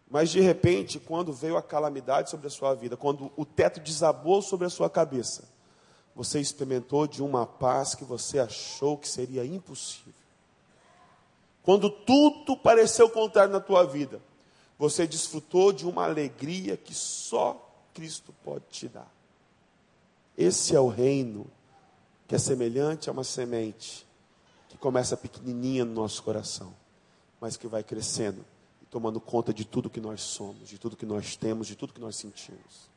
Mas 0.09 0.29
de 0.29 0.41
repente, 0.41 0.99
quando 0.99 1.31
veio 1.31 1.55
a 1.55 1.63
calamidade 1.63 2.29
sobre 2.29 2.47
a 2.47 2.49
sua 2.49 2.75
vida, 2.75 2.97
quando 2.97 3.31
o 3.37 3.45
teto 3.45 3.79
desabou 3.79 4.41
sobre 4.41 4.67
a 4.67 4.69
sua 4.69 4.89
cabeça, 4.89 5.47
você 6.13 6.41
experimentou 6.41 7.07
de 7.07 7.23
uma 7.23 7.45
paz 7.45 7.95
que 7.95 8.03
você 8.03 8.37
achou 8.37 8.97
que 8.97 9.07
seria 9.07 9.45
impossível. 9.45 10.13
Quando 11.63 11.89
tudo 11.89 12.57
pareceu 12.57 13.09
contrário 13.09 13.53
na 13.53 13.61
tua 13.61 13.85
vida, 13.85 14.21
você 14.77 15.07
desfrutou 15.07 15.71
de 15.71 15.87
uma 15.87 16.03
alegria 16.03 16.75
que 16.75 16.93
só 16.93 17.71
Cristo 17.93 18.33
pode 18.43 18.65
te 18.69 18.89
dar. 18.89 19.09
Esse 20.37 20.75
é 20.75 20.79
o 20.79 20.87
reino 20.87 21.45
que 22.27 22.35
é 22.35 22.39
semelhante 22.39 23.07
a 23.07 23.13
uma 23.13 23.23
semente 23.23 24.05
começa 24.81 25.15
pequenininha 25.15 25.85
no 25.85 25.93
nosso 25.93 26.21
coração, 26.23 26.73
mas 27.39 27.55
que 27.55 27.67
vai 27.67 27.83
crescendo 27.83 28.43
e 28.81 28.85
tomando 28.87 29.21
conta 29.21 29.53
de 29.53 29.63
tudo 29.63 29.89
que 29.89 30.01
nós 30.01 30.21
somos, 30.21 30.67
de 30.67 30.77
tudo 30.77 30.97
que 30.97 31.05
nós 31.05 31.35
temos, 31.35 31.67
de 31.67 31.75
tudo 31.75 31.93
que 31.93 32.01
nós 32.01 32.15
sentimos. 32.15 32.89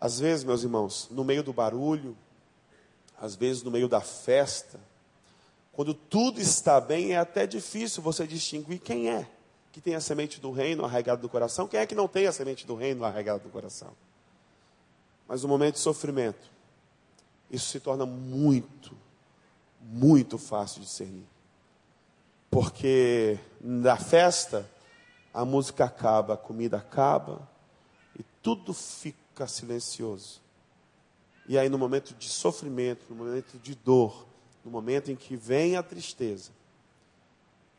Às 0.00 0.18
vezes, 0.18 0.42
meus 0.42 0.62
irmãos, 0.62 1.08
no 1.10 1.22
meio 1.22 1.42
do 1.42 1.52
barulho, 1.52 2.16
às 3.20 3.36
vezes 3.36 3.62
no 3.62 3.70
meio 3.70 3.88
da 3.88 4.00
festa, 4.00 4.80
quando 5.72 5.92
tudo 5.92 6.40
está 6.40 6.80
bem, 6.80 7.12
é 7.12 7.18
até 7.18 7.46
difícil 7.46 8.02
você 8.02 8.26
distinguir 8.26 8.80
quem 8.80 9.10
é 9.10 9.30
que 9.70 9.80
tem 9.82 9.94
a 9.94 10.00
semente 10.00 10.40
do 10.40 10.50
reino 10.50 10.86
arraigada 10.86 11.20
do 11.20 11.28
coração, 11.28 11.68
quem 11.68 11.78
é 11.78 11.86
que 11.86 11.94
não 11.94 12.08
tem 12.08 12.26
a 12.26 12.32
semente 12.32 12.66
do 12.66 12.74
reino 12.74 13.04
arraigada 13.04 13.40
do 13.40 13.50
coração. 13.50 13.92
Mas 15.28 15.42
no 15.42 15.48
momento 15.50 15.74
de 15.74 15.80
sofrimento, 15.80 16.50
isso 17.50 17.68
se 17.68 17.78
torna 17.78 18.06
muito, 18.06 18.96
muito 19.86 20.36
fácil 20.36 20.80
de 20.80 20.86
discernir. 20.86 21.26
Porque 22.50 23.38
na 23.60 23.96
festa, 23.96 24.68
a 25.32 25.44
música 25.44 25.84
acaba, 25.84 26.34
a 26.34 26.36
comida 26.36 26.76
acaba, 26.76 27.48
e 28.18 28.24
tudo 28.42 28.72
fica 28.72 29.46
silencioso. 29.46 30.40
E 31.48 31.58
aí, 31.58 31.68
no 31.68 31.78
momento 31.78 32.14
de 32.14 32.28
sofrimento, 32.28 33.06
no 33.08 33.16
momento 33.16 33.58
de 33.58 33.74
dor, 33.74 34.26
no 34.64 34.70
momento 34.70 35.10
em 35.10 35.16
que 35.16 35.36
vem 35.36 35.76
a 35.76 35.82
tristeza, 35.82 36.50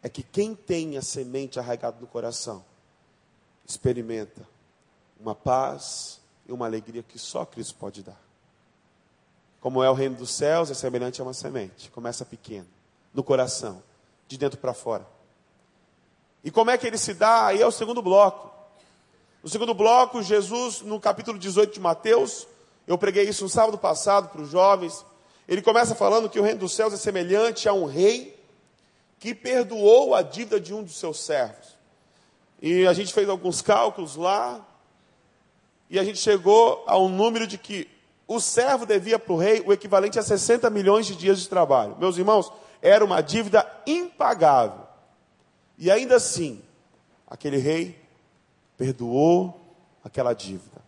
é 0.01 0.07
que 0.07 0.23
quem 0.23 0.55
tem 0.55 0.97
a 0.97 1.01
semente 1.01 1.59
arraigada 1.59 1.99
no 1.99 2.07
coração 2.07 2.63
experimenta 3.67 4.47
uma 5.19 5.35
paz 5.35 6.21
e 6.47 6.53
uma 6.53 6.65
alegria 6.65 7.03
que 7.03 7.19
só 7.19 7.45
Cristo 7.45 7.75
pode 7.75 8.03
dar. 8.03 8.26
Como 9.67 9.83
é 9.83 9.89
o 9.89 9.93
reino 9.93 10.15
dos 10.15 10.31
céus, 10.31 10.71
é 10.71 10.73
semelhante 10.73 11.19
a 11.19 11.25
uma 11.25 11.33
semente. 11.33 11.91
Começa 11.91 12.23
pequeno, 12.23 12.65
no 13.13 13.21
coração, 13.21 13.83
de 14.25 14.37
dentro 14.37 14.57
para 14.57 14.73
fora. 14.73 15.05
E 16.41 16.49
como 16.49 16.71
é 16.71 16.77
que 16.77 16.87
ele 16.87 16.97
se 16.97 17.13
dá? 17.13 17.47
Aí 17.47 17.61
é 17.61 17.67
o 17.67 17.71
segundo 17.71 18.01
bloco. 18.01 18.49
No 19.43 19.49
segundo 19.49 19.73
bloco, 19.73 20.23
Jesus, 20.23 20.79
no 20.79 21.01
capítulo 21.01 21.37
18 21.37 21.73
de 21.73 21.81
Mateus, 21.81 22.47
eu 22.87 22.97
preguei 22.97 23.27
isso 23.27 23.43
no 23.43 23.49
sábado 23.49 23.77
passado 23.77 24.29
para 24.29 24.41
os 24.41 24.49
jovens. 24.49 25.05
Ele 25.49 25.61
começa 25.61 25.93
falando 25.93 26.29
que 26.29 26.39
o 26.39 26.43
reino 26.43 26.61
dos 26.61 26.73
céus 26.73 26.93
é 26.93 26.97
semelhante 26.97 27.67
a 27.67 27.73
um 27.73 27.83
rei 27.83 28.41
que 29.19 29.35
perdoou 29.35 30.15
a 30.15 30.21
dívida 30.21 30.61
de 30.61 30.73
um 30.73 30.81
dos 30.81 30.95
seus 30.95 31.19
servos. 31.19 31.77
E 32.61 32.87
a 32.87 32.93
gente 32.93 33.13
fez 33.13 33.27
alguns 33.27 33.61
cálculos 33.61 34.15
lá, 34.15 34.65
e 35.89 35.99
a 35.99 36.05
gente 36.05 36.19
chegou 36.19 36.85
ao 36.87 37.09
número 37.09 37.45
de 37.45 37.57
que 37.57 37.96
o 38.27 38.39
servo 38.41 38.85
devia 38.85 39.17
para 39.17 39.33
o 39.33 39.37
rei 39.37 39.63
o 39.65 39.71
equivalente 39.71 40.19
a 40.19 40.23
60 40.23 40.69
milhões 40.69 41.05
de 41.05 41.15
dias 41.15 41.39
de 41.39 41.47
trabalho. 41.47 41.95
Meus 41.97 42.17
irmãos, 42.17 42.51
era 42.81 43.03
uma 43.03 43.21
dívida 43.21 43.65
impagável. 43.85 44.85
E 45.77 45.89
ainda 45.89 46.17
assim, 46.17 46.61
aquele 47.25 47.57
rei 47.57 47.97
perdoou 48.77 49.59
aquela 50.03 50.33
dívida. 50.33 50.81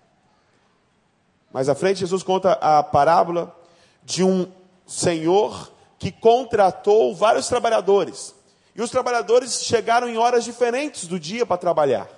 Mais 1.52 1.70
à 1.70 1.76
frente, 1.76 2.02
Jesus 2.02 2.24
conta 2.24 2.54
a 2.54 2.84
parábola 2.84 3.56
de 4.04 4.24
um 4.24 4.52
senhor 4.86 5.72
que 5.98 6.12
contratou 6.12 7.16
vários 7.16 7.48
trabalhadores. 7.48 8.36
E 8.76 8.82
os 8.82 8.92
trabalhadores 8.92 9.64
chegaram 9.64 10.08
em 10.08 10.18
horas 10.18 10.44
diferentes 10.44 11.08
do 11.08 11.20
dia 11.20 11.46
para 11.46 11.58
trabalhar. 11.58 12.10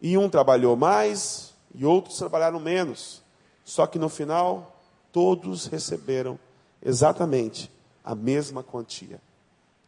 E 0.00 0.16
um 0.16 0.28
trabalhou 0.28 0.76
mais 0.76 1.52
e 1.74 1.84
outros 1.84 2.16
trabalharam 2.16 2.58
menos. 2.58 3.22
Só 3.70 3.86
que 3.86 4.00
no 4.00 4.08
final, 4.08 4.82
todos 5.12 5.66
receberam 5.66 6.36
exatamente 6.82 7.70
a 8.02 8.16
mesma 8.16 8.64
quantia. 8.64 9.22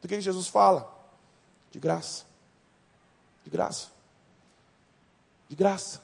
Do 0.00 0.06
que 0.06 0.20
Jesus 0.20 0.46
fala? 0.46 0.88
De 1.68 1.80
graça. 1.80 2.24
De 3.42 3.50
graça. 3.50 3.88
De 5.48 5.56
graça. 5.56 6.00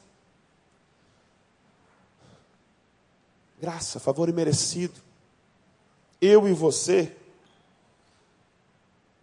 Graça, 3.60 4.00
favor 4.00 4.28
imerecido. 4.28 5.00
Eu 6.20 6.48
e 6.48 6.52
você 6.52 7.16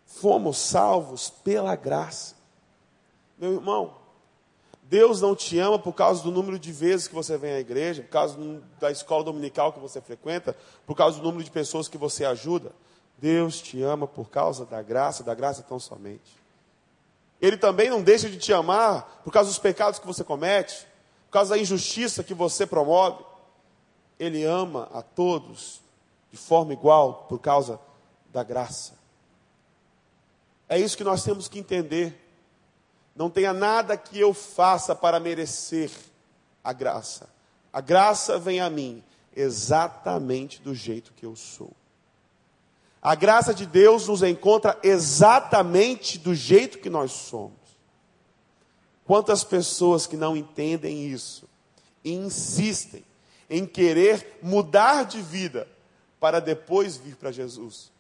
fomos 0.06 0.58
salvos 0.58 1.30
pela 1.30 1.76
graça. 1.76 2.36
Meu 3.38 3.52
irmão, 3.52 3.98
Deus 4.88 5.20
não 5.20 5.36
te 5.36 5.58
ama 5.58 5.80
por 5.80 5.94
causa 5.94 6.22
do 6.22 6.32
número 6.32 6.60
de 6.60 6.72
vezes 6.72 7.08
que 7.08 7.16
você 7.16 7.38
vem 7.38 7.54
à 7.54 7.60
igreja, 7.60 8.04
por 8.04 8.10
causa 8.10 8.38
da 8.80 8.92
escola 8.92 9.24
dominical 9.24 9.74
que 9.74 9.80
você 9.80 10.00
frequenta, 10.00 10.56
por 10.86 10.96
causa 10.96 11.18
do 11.18 11.24
número 11.24 11.44
de 11.44 11.50
pessoas 11.50 11.88
que 11.88 11.98
você 11.98 12.24
ajuda. 12.24 12.72
Deus 13.18 13.62
te 13.62 13.82
ama 13.82 14.08
por 14.08 14.30
causa 14.30 14.66
da 14.66 14.82
graça, 14.84 15.24
da 15.24 15.34
graça 15.34 15.64
tão 15.64 15.80
somente. 15.80 16.38
Ele 17.42 17.58
também 17.58 17.90
não 17.90 18.02
deixa 18.02 18.30
de 18.30 18.38
te 18.38 18.54
amar 18.54 19.22
por 19.24 19.32
causa 19.32 19.50
dos 19.50 19.58
pecados 19.58 20.00
que 20.00 20.06
você 20.06 20.24
comete, 20.24 20.86
por 21.28 21.34
causa 21.34 21.56
da 21.56 21.60
injustiça 21.60 22.24
que 22.24 22.34
você 22.34 22.66
promove. 22.68 23.24
Ele 24.20 24.44
ama 24.44 24.88
a 24.94 25.02
todos 25.02 25.82
de 26.32 26.38
forma 26.38 26.74
igual 26.74 27.26
por 27.28 27.40
causa 27.40 27.80
da 28.32 28.44
graça. 28.44 28.94
É 30.70 30.80
isso 30.80 30.96
que 30.96 31.04
nós 31.04 31.24
temos 31.24 31.48
que 31.48 31.60
entender. 31.60 32.25
Não 33.16 33.30
tenha 33.30 33.54
nada 33.54 33.96
que 33.96 34.20
eu 34.20 34.34
faça 34.34 34.94
para 34.94 35.20
merecer 35.20 35.90
a 36.64 36.74
graça. 36.74 37.30
A 37.72 37.80
graça 37.80 38.38
vem 38.38 38.60
a 38.60 38.70
mim 38.70 39.04
exatamente 39.36 40.62
do 40.62 40.76
jeito 40.76 41.14
que 41.14 41.26
eu 41.26 41.36
sou. 41.36 41.72
A 43.02 43.16
graça 43.16 43.54
de 43.54 43.66
Deus 43.66 44.08
nos 44.08 44.24
encontra 44.24 44.78
exatamente 44.84 46.18
do 46.18 46.34
jeito 46.34 46.80
que 46.80 46.90
nós 46.90 47.12
somos. 47.12 47.54
Quantas 49.06 49.44
pessoas 49.44 50.08
que 50.08 50.18
não 50.18 50.36
entendem 50.36 51.08
isso 51.08 51.48
e 52.04 52.14
insistem 52.14 53.06
em 53.50 53.66
querer 53.66 54.40
mudar 54.42 55.04
de 55.04 55.22
vida 55.22 55.68
para 56.20 56.40
depois 56.40 56.98
vir 56.98 57.16
para 57.16 57.32
Jesus. 57.32 57.92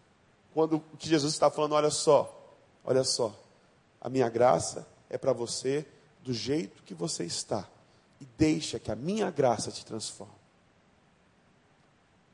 Quando 0.53 0.77
o 0.77 0.97
que 0.97 1.07
Jesus 1.07 1.33
está 1.33 1.51
falando, 1.51 1.73
olha 1.73 1.91
só, 1.91 2.55
olha 2.83 3.03
só, 3.03 3.33
a 4.01 4.09
minha 4.09 4.27
graça 4.29 4.87
é 5.15 5.17
para 5.17 5.33
você 5.33 5.85
do 6.21 6.33
jeito 6.33 6.83
que 6.83 6.93
você 6.93 7.23
está. 7.23 7.67
E 8.19 8.25
deixa 8.37 8.79
que 8.79 8.91
a 8.91 8.95
minha 8.95 9.31
graça 9.31 9.71
te 9.71 9.85
transforme. 9.85 10.33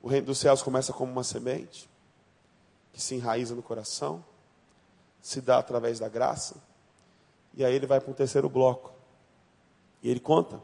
O 0.01 0.07
reino 0.07 0.27
dos 0.27 0.39
céus 0.39 0.63
começa 0.63 0.91
como 0.91 1.11
uma 1.11 1.23
semente 1.23 1.87
que 2.91 3.01
se 3.01 3.15
enraiza 3.15 3.55
no 3.55 3.61
coração, 3.61 4.23
se 5.21 5.39
dá 5.39 5.59
através 5.59 5.99
da 5.99 6.09
graça, 6.09 6.55
e 7.53 7.63
aí 7.63 7.73
ele 7.73 7.85
vai 7.85 8.01
para 8.01 8.09
um 8.09 8.13
terceiro 8.13 8.49
bloco. 8.49 8.91
E 10.01 10.09
ele 10.09 10.19
conta 10.19 10.61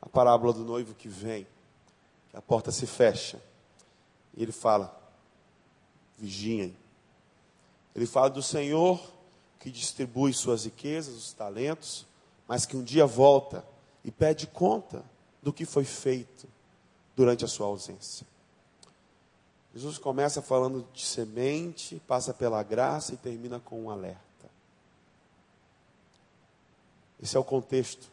a 0.00 0.08
parábola 0.08 0.52
do 0.52 0.64
noivo 0.64 0.94
que 0.94 1.08
vem, 1.08 1.46
a 2.32 2.40
porta 2.40 2.70
se 2.70 2.86
fecha, 2.86 3.42
e 4.34 4.42
ele 4.42 4.52
fala: 4.52 4.96
vigiem. 6.16 6.76
Ele 7.94 8.06
fala 8.06 8.30
do 8.30 8.42
Senhor 8.42 8.98
que 9.62 9.70
distribui 9.70 10.32
suas 10.32 10.64
riquezas, 10.64 11.14
os 11.14 11.32
talentos, 11.32 12.04
mas 12.48 12.66
que 12.66 12.76
um 12.76 12.82
dia 12.82 13.06
volta 13.06 13.64
e 14.04 14.10
pede 14.10 14.48
conta 14.48 15.04
do 15.40 15.52
que 15.52 15.64
foi 15.64 15.84
feito 15.84 16.48
durante 17.14 17.44
a 17.44 17.48
sua 17.48 17.68
ausência. 17.68 18.26
Jesus 19.72 19.98
começa 19.98 20.42
falando 20.42 20.84
de 20.92 21.06
semente, 21.06 22.02
passa 22.08 22.34
pela 22.34 22.60
graça 22.64 23.14
e 23.14 23.16
termina 23.16 23.60
com 23.60 23.84
um 23.84 23.88
alerta. 23.88 24.50
Esse 27.22 27.36
é 27.36 27.40
o 27.40 27.44
contexto 27.44 28.10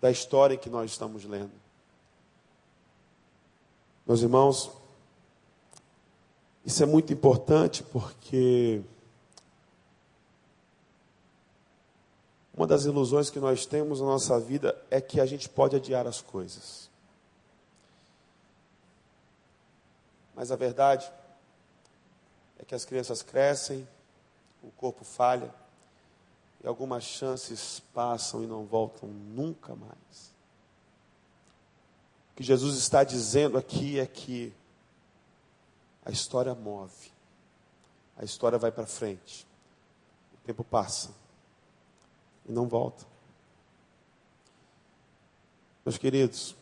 da 0.00 0.10
história 0.10 0.56
que 0.56 0.70
nós 0.70 0.90
estamos 0.90 1.26
lendo. 1.26 1.52
Meus 4.06 4.22
irmãos, 4.22 4.70
isso 6.64 6.82
é 6.82 6.86
muito 6.86 7.12
importante 7.12 7.82
porque 7.82 8.82
Uma 12.60 12.66
das 12.66 12.84
ilusões 12.84 13.30
que 13.30 13.40
nós 13.40 13.64
temos 13.64 14.02
na 14.02 14.06
nossa 14.06 14.38
vida 14.38 14.78
é 14.90 15.00
que 15.00 15.18
a 15.18 15.24
gente 15.24 15.48
pode 15.48 15.76
adiar 15.76 16.06
as 16.06 16.20
coisas. 16.20 16.90
Mas 20.34 20.52
a 20.52 20.56
verdade 20.56 21.10
é 22.58 22.64
que 22.66 22.74
as 22.74 22.84
crianças 22.84 23.22
crescem, 23.22 23.88
o 24.62 24.70
corpo 24.72 25.06
falha, 25.06 25.50
e 26.62 26.66
algumas 26.68 27.02
chances 27.02 27.80
passam 27.94 28.44
e 28.44 28.46
não 28.46 28.66
voltam 28.66 29.08
nunca 29.08 29.74
mais. 29.74 30.30
O 32.30 32.36
que 32.36 32.42
Jesus 32.42 32.76
está 32.76 33.02
dizendo 33.02 33.56
aqui 33.56 33.98
é 33.98 34.04
que 34.04 34.52
a 36.04 36.10
história 36.10 36.54
move, 36.54 37.10
a 38.18 38.22
história 38.22 38.58
vai 38.58 38.70
para 38.70 38.84
frente, 38.84 39.46
o 40.34 40.46
tempo 40.46 40.62
passa 40.62 41.19
e 42.50 42.52
não 42.52 42.66
volta. 42.66 43.06
Meus 45.84 45.96
queridos, 45.96 46.56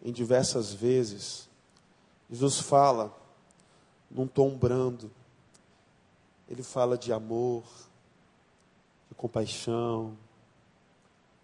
em 0.00 0.12
diversas 0.12 0.72
vezes, 0.72 1.48
Jesus 2.30 2.60
fala 2.60 3.12
num 4.08 4.28
tom 4.28 4.56
brando, 4.56 5.10
ele 6.48 6.62
fala 6.62 6.96
de 6.96 7.12
amor, 7.12 7.64
de 9.08 9.16
compaixão, 9.16 10.16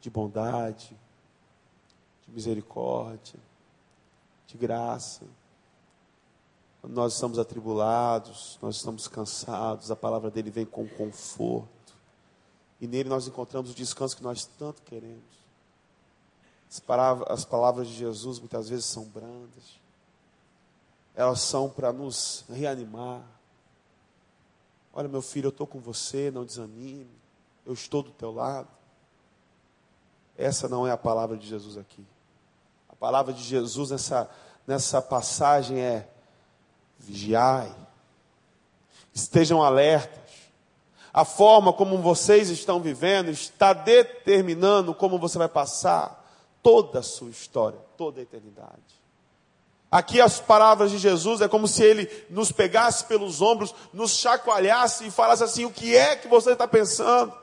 de 0.01 0.09
bondade, 0.09 0.97
de 2.25 2.33
misericórdia, 2.33 3.41
de 4.47 4.57
graça. 4.57 5.25
Quando 6.81 6.95
nós 6.95 7.15
estamos 7.15 7.37
atribulados, 7.37 8.59
nós 8.63 8.77
estamos 8.77 9.09
cansados, 9.09 9.91
a 9.91 9.97
palavra 9.97 10.31
dele 10.31 10.51
vem 10.51 10.65
com 10.65 10.89
conforto. 10.89 11.82
E 12.83 12.89
nele 12.89 13.09
nós 13.09 13.29
encontramos 13.29 13.71
o 13.71 13.75
descanso 13.75 14.17
que 14.17 14.25
nós 14.25 14.45
tanto 14.45 14.83
queremos. 14.83 15.23
As 16.69 16.81
palavras, 16.81 17.31
as 17.31 17.45
palavras 17.45 17.87
de 17.87 17.95
Jesus 17.95 18.41
muitas 18.41 18.69
vezes 18.69 18.87
são 18.87 19.05
brandas. 19.05 19.81
Elas 21.15 21.41
são 21.43 21.71
para 21.71 21.93
nos 21.93 22.45
reanimar. 22.51 23.23
Olha, 24.93 25.09
meu 25.09 25.23
filho, 25.23 25.47
eu 25.47 25.51
estou 25.51 25.65
com 25.65 25.79
você, 25.79 26.29
não 26.33 26.45
desanime. 26.45 27.09
Eu 27.65 27.73
estou 27.73 28.03
do 28.03 28.11
teu 28.11 28.33
lado. 28.33 28.67
Essa 30.37 30.69
não 30.69 30.85
é 30.85 30.91
a 30.91 30.99
palavra 30.99 31.37
de 31.37 31.47
Jesus 31.47 31.79
aqui. 31.79 32.05
A 32.89 32.97
palavra 32.97 33.33
de 33.33 33.45
Jesus 33.45 33.91
nessa, 33.91 34.29
nessa 34.67 35.01
passagem 35.01 35.79
é: 35.79 36.11
vigiai, 36.99 37.73
estejam 39.15 39.63
alertas 39.63 40.22
a 41.13 41.25
forma 41.25 41.73
como 41.73 41.99
vocês 41.99 42.49
estão 42.49 42.81
vivendo 42.81 43.31
está 43.31 43.73
determinando 43.73 44.95
como 44.95 45.19
você 45.19 45.37
vai 45.37 45.49
passar 45.49 46.25
toda 46.63 47.01
a 47.01 47.03
sua 47.03 47.31
história, 47.31 47.79
toda 47.97 48.21
a 48.21 48.23
eternidade. 48.23 49.03
Aqui 49.91 50.23
as 50.23 50.41
palavras 50.41 50.91
de 50.91 50.97
Jesus 50.97 51.43
é 51.43 51.49
como 51.49 51.69
se 51.69 51.83
ele 51.83 52.11
nos 52.31 52.51
pegasse 52.51 53.05
pelos 53.05 53.43
ombros, 53.43 53.75
nos 53.93 54.13
chacoalhasse 54.13 55.07
e 55.07 55.11
falasse 55.11 55.45
assim: 55.45 55.67
o 55.67 55.71
que 55.71 55.95
é 55.95 56.17
que 56.17 56.29
você 56.29 56.53
está 56.53 56.67
pensando? 56.67 57.35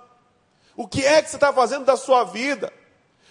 O 0.75 0.87
que 0.87 1.05
é 1.05 1.21
que 1.21 1.29
você 1.29 1.35
está 1.35 1.53
fazendo 1.53 1.85
da 1.85 1.95
sua 1.95 2.23
vida? 2.23 2.73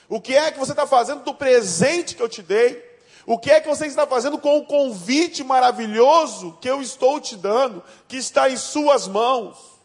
O 0.08 0.20
que 0.20 0.36
é 0.36 0.52
que 0.52 0.58
você 0.58 0.70
está 0.70 0.86
fazendo 0.86 1.24
do 1.24 1.34
presente 1.34 2.14
que 2.14 2.22
eu 2.22 2.28
te 2.28 2.42
dei? 2.42 2.86
O 3.26 3.38
que 3.38 3.50
é 3.50 3.60
que 3.60 3.68
você 3.68 3.86
está 3.86 4.06
fazendo 4.06 4.38
com 4.38 4.56
o 4.56 4.64
convite 4.64 5.42
maravilhoso 5.42 6.56
que 6.60 6.70
eu 6.70 6.80
estou 6.80 7.20
te 7.20 7.36
dando, 7.36 7.82
que 8.06 8.16
está 8.16 8.48
em 8.48 8.56
suas 8.56 9.08
mãos? 9.08 9.77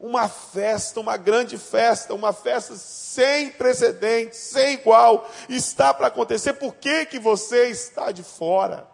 Uma 0.00 0.30
festa, 0.30 0.98
uma 0.98 1.18
grande 1.18 1.58
festa, 1.58 2.14
uma 2.14 2.32
festa 2.32 2.74
sem 2.74 3.50
precedentes, 3.50 4.38
sem 4.38 4.74
igual, 4.74 5.30
está 5.46 5.92
para 5.92 6.06
acontecer. 6.06 6.54
Por 6.54 6.74
que, 6.74 7.04
que 7.04 7.18
você 7.18 7.68
está 7.68 8.10
de 8.10 8.22
fora? 8.22 8.88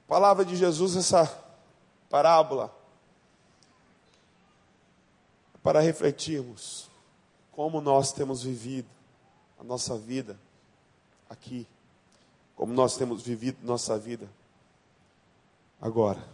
A 0.00 0.02
palavra 0.06 0.44
de 0.44 0.54
Jesus, 0.54 0.96
essa 0.96 1.42
parábola, 2.10 2.70
para 5.62 5.80
refletirmos 5.80 6.90
como 7.50 7.80
nós 7.80 8.12
temos 8.12 8.42
vivido 8.42 8.88
a 9.58 9.64
nossa 9.64 9.96
vida 9.96 10.38
aqui, 11.30 11.66
como 12.54 12.74
nós 12.74 12.98
temos 12.98 13.22
vivido 13.22 13.56
nossa 13.62 13.98
vida 13.98 14.28
agora. 15.80 16.33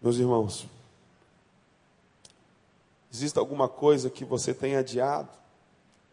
Meus 0.00 0.16
irmãos, 0.16 0.66
existe 3.12 3.38
alguma 3.38 3.68
coisa 3.68 4.08
que 4.08 4.24
você 4.24 4.54
tem 4.54 4.76
adiado 4.76 5.28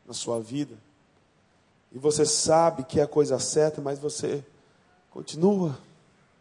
na 0.06 0.14
sua 0.14 0.40
vida 0.40 0.78
e 1.92 1.98
você 1.98 2.26
sabe 2.26 2.84
que 2.84 3.00
é 3.00 3.04
a 3.04 3.08
coisa 3.08 3.40
certa, 3.40 3.82
mas 3.82 3.98
você 3.98 4.44
continua, 5.10 5.78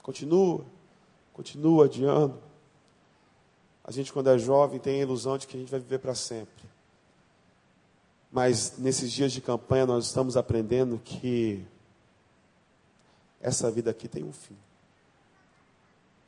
continua, 0.03 0.65
continua 1.33 1.85
adiando. 1.85 2.37
A 3.85 3.93
gente, 3.93 4.13
quando 4.13 4.29
é 4.29 4.37
jovem, 4.37 4.81
tem 4.81 4.99
a 4.99 5.03
ilusão 5.03 5.39
de 5.39 5.47
que 5.47 5.57
a 5.57 5.61
gente 5.61 5.71
vai 5.71 5.79
viver 5.79 5.99
para 5.99 6.15
sempre. 6.15 6.65
Mas 8.33 8.77
nesses 8.77 9.13
dias 9.13 9.33
de 9.33 9.41
campanha, 9.41 9.87
nós 9.87 10.07
estamos 10.07 10.37
aprendendo 10.37 11.01
que 11.03 11.65
essa 13.41 13.71
vida 13.71 13.93
aqui 13.93 14.09
tem 14.09 14.25
um 14.25 14.33
fim. 14.33 14.57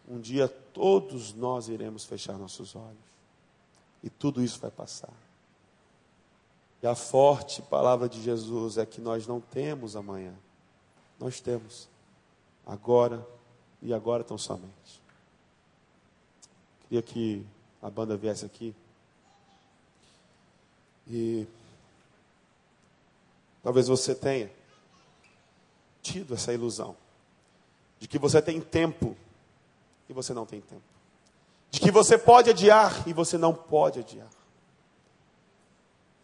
Um 0.08 0.18
dia 0.18 0.48
todos 0.48 1.34
nós 1.34 1.68
iremos 1.68 2.04
fechar 2.04 2.38
nossos 2.38 2.74
olhos. 2.74 2.96
E 4.02 4.08
tudo 4.08 4.42
isso 4.42 4.58
vai 4.58 4.70
passar. 4.70 5.12
E 6.82 6.86
a 6.86 6.94
forte 6.94 7.60
palavra 7.60 8.08
de 8.08 8.22
Jesus 8.22 8.78
é 8.78 8.86
que 8.86 9.00
nós 9.00 9.26
não 9.26 9.40
temos 9.40 9.96
amanhã. 9.96 10.32
Nós 11.18 11.40
temos 11.40 11.88
agora 12.66 13.26
e 13.82 13.92
agora 13.92 14.24
tão 14.24 14.38
somente. 14.38 15.02
Queria 16.82 17.02
que 17.02 17.44
a 17.82 17.90
banda 17.90 18.16
viesse 18.16 18.46
aqui. 18.46 18.74
E 21.06 21.46
talvez 23.62 23.88
você 23.88 24.14
tenha 24.14 24.50
tido 26.00 26.34
essa 26.34 26.52
ilusão 26.54 26.96
de 27.98 28.06
que 28.06 28.18
você 28.18 28.40
tem 28.40 28.60
tempo 28.60 29.16
e 30.08 30.12
você 30.12 30.32
não 30.32 30.46
tem 30.46 30.60
tempo. 30.60 30.82
De 31.70 31.80
que 31.80 31.90
você 31.90 32.16
pode 32.16 32.50
adiar 32.50 33.06
e 33.06 33.12
você 33.12 33.36
não 33.36 33.52
pode 33.54 34.00
adiar. 34.00 34.28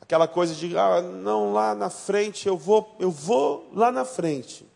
Aquela 0.01 0.29
coisa 0.29 0.55
de, 0.55 0.77
ah, 0.77 1.01
não, 1.01 1.53
lá 1.53 1.75
na 1.75 1.88
frente, 1.90 2.47
eu 2.47 2.57
vou, 2.57 2.94
eu 2.99 3.11
vou 3.11 3.70
lá 3.73 3.90
na 3.90 4.05
frente 4.05 4.66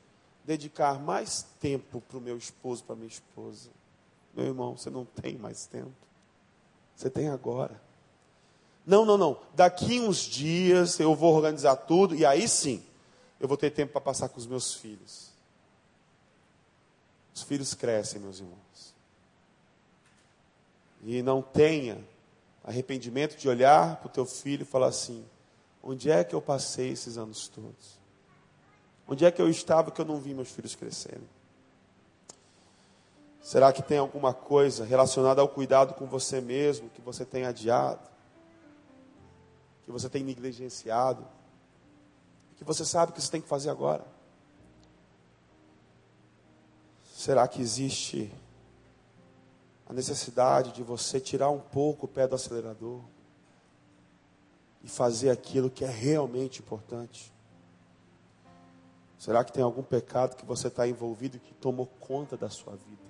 dedicar 0.45 0.99
mais 0.99 1.45
tempo 1.61 2.01
para 2.01 2.17
o 2.17 2.21
meu 2.21 2.37
esposo, 2.39 2.83
para 2.83 2.97
minha 2.97 3.09
esposa. 3.09 3.71
Meu 4.35 4.47
irmão, 4.47 4.77
você 4.77 4.89
não 4.89 5.05
tem 5.05 5.37
mais 5.37 5.67
tempo. 5.67 5.93
Você 6.97 7.11
tem 7.11 7.29
agora. 7.29 7.81
Não, 8.87 9.05
não, 9.05 9.19
não. 9.19 9.39
Daqui 9.55 10.01
uns 10.01 10.19
dias 10.21 10.99
eu 10.99 11.15
vou 11.15 11.35
organizar 11.35 11.77
tudo 11.77 12.15
e 12.15 12.25
aí 12.25 12.49
sim 12.49 12.83
eu 13.39 13.47
vou 13.47 13.57
ter 13.57 13.71
tempo 13.71 13.93
para 13.93 14.01
passar 14.01 14.29
com 14.31 14.39
os 14.39 14.47
meus 14.47 14.75
filhos. 14.75 15.31
Os 17.35 17.43
filhos 17.43 17.75
crescem, 17.75 18.21
meus 18.21 18.41
irmãos. 18.41 18.88
E 21.03 21.23
não 21.23 21.41
tenha 21.41 21.99
arrependimento 22.65 23.37
de 23.37 23.49
olhar 23.49 23.97
para 23.97 24.09
o 24.09 24.11
teu 24.11 24.27
filho 24.27 24.63
e 24.63 24.67
falar 24.67 24.89
assim: 24.89 25.25
onde 25.83 26.11
é 26.11 26.25
que 26.25 26.35
eu 26.35 26.43
passei 26.43 26.91
esses 26.91 27.17
anos 27.17 27.49
todos? 27.49 27.99
Onde 29.07 29.25
é 29.25 29.31
que 29.31 29.41
eu 29.41 29.49
estava 29.49 29.91
que 29.91 30.01
eu 30.01 30.05
não 30.05 30.21
vi 30.21 30.35
meus 30.35 30.51
filhos 30.51 30.75
crescerem? 30.75 31.27
Será 33.41 33.73
que 33.73 33.83
tem 33.83 33.97
alguma 33.97 34.35
coisa 34.35 34.85
relacionada 34.85 35.41
ao 35.41 35.49
cuidado 35.49 35.95
com 35.95 36.05
você 36.07 36.39
mesmo 36.39 36.91
que 36.91 37.01
você 37.01 37.25
tem 37.25 37.47
adiado? 37.47 38.07
Que 39.87 39.91
você 39.91 40.11
tem 40.11 40.23
negligenciado? 40.23 41.27
Que 42.59 42.65
você 42.65 42.85
sabe 42.85 43.13
que 43.13 43.23
você 43.23 43.31
tem 43.31 43.41
que 43.41 43.49
fazer 43.49 43.71
agora? 43.71 44.05
Será 47.15 47.49
que 47.49 47.63
existe 47.63 48.31
a 49.89 49.93
necessidade 49.93 50.73
de 50.73 50.83
você 50.83 51.19
tirar 51.19 51.49
um 51.49 51.59
pouco 51.59 52.05
o 52.05 52.09
pé 52.09 52.29
do 52.29 52.35
acelerador 52.35 53.01
e 54.83 54.89
fazer 54.89 55.31
aquilo 55.31 55.71
que 55.71 55.83
é 55.83 55.89
realmente 55.89 56.61
importante? 56.61 57.33
Será 59.19 59.43
que 59.43 59.51
tem 59.51 59.65
algum 59.65 59.83
pecado 59.83 60.37
que 60.37 60.45
você 60.45 60.69
está 60.69 60.87
envolvido 60.87 61.39
e 61.39 61.41
que 61.41 61.55
tomou 61.55 61.87
conta 61.87 62.37
da 62.37 62.51
sua 62.51 62.75
vida? 62.75 63.09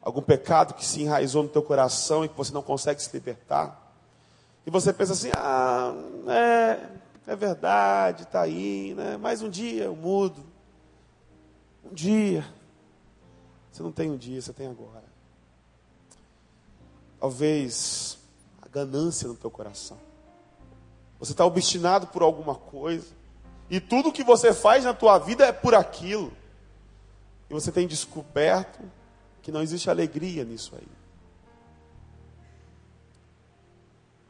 Algum 0.00 0.22
pecado 0.22 0.72
que 0.72 0.84
se 0.84 1.02
enraizou 1.02 1.42
no 1.42 1.48
teu 1.48 1.62
coração 1.62 2.24
e 2.24 2.28
que 2.28 2.36
você 2.36 2.52
não 2.52 2.62
consegue 2.62 3.02
se 3.02 3.12
libertar? 3.12 3.94
E 4.64 4.70
você 4.70 4.92
pensa 4.92 5.12
assim, 5.12 5.30
ah, 5.36 5.92
é, 6.28 7.32
é 7.32 7.36
verdade, 7.36 8.22
está 8.22 8.40
aí, 8.40 8.94
né? 8.94 9.16
mais 9.18 9.42
um 9.42 9.50
dia 9.50 9.84
eu 9.84 9.94
mudo. 9.94 10.42
Um 11.84 11.92
dia. 11.92 12.44
Você 13.70 13.82
não 13.82 13.92
tem 13.92 14.10
um 14.10 14.16
dia, 14.16 14.40
você 14.40 14.52
tem 14.52 14.66
agora. 14.66 15.15
Talvez 17.18 18.18
a 18.60 18.68
ganância 18.68 19.28
no 19.28 19.34
teu 19.34 19.50
coração. 19.50 19.98
Você 21.18 21.32
está 21.32 21.44
obstinado 21.44 22.06
por 22.08 22.22
alguma 22.22 22.54
coisa. 22.54 23.14
E 23.70 23.80
tudo 23.80 24.12
que 24.12 24.22
você 24.22 24.52
faz 24.52 24.84
na 24.84 24.94
tua 24.94 25.18
vida 25.18 25.44
é 25.44 25.52
por 25.52 25.74
aquilo. 25.74 26.32
E 27.48 27.54
você 27.54 27.72
tem 27.72 27.86
descoberto 27.86 28.80
que 29.42 29.50
não 29.50 29.62
existe 29.62 29.88
alegria 29.88 30.44
nisso 30.44 30.74
aí. 30.76 30.88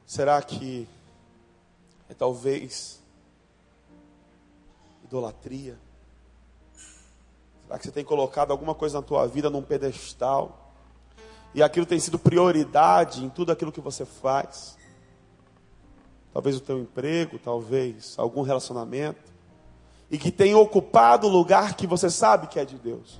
Será 0.06 0.40
que 0.40 0.88
é 2.08 2.14
talvez 2.14 3.00
idolatria? 5.04 5.76
Será 7.64 7.78
que 7.78 7.84
você 7.84 7.92
tem 7.92 8.04
colocado 8.04 8.52
alguma 8.52 8.74
coisa 8.74 9.00
na 9.00 9.06
tua 9.06 9.26
vida 9.26 9.50
num 9.50 9.62
pedestal? 9.62 10.65
E 11.56 11.62
aquilo 11.62 11.86
tem 11.86 11.98
sido 11.98 12.20
prioridade 12.20 13.24
em 13.24 13.28
tudo 13.28 13.50
aquilo 13.50 13.72
que 13.72 13.80
você 13.80 14.04
faz? 14.04 14.76
talvez 16.36 16.54
o 16.54 16.60
teu 16.60 16.78
emprego, 16.78 17.38
talvez 17.38 18.14
algum 18.18 18.42
relacionamento, 18.42 19.32
e 20.10 20.18
que 20.18 20.30
tem 20.30 20.54
ocupado 20.54 21.26
o 21.26 21.30
lugar 21.30 21.74
que 21.74 21.86
você 21.86 22.10
sabe 22.10 22.46
que 22.46 22.60
é 22.60 22.64
de 22.66 22.76
Deus. 22.76 23.18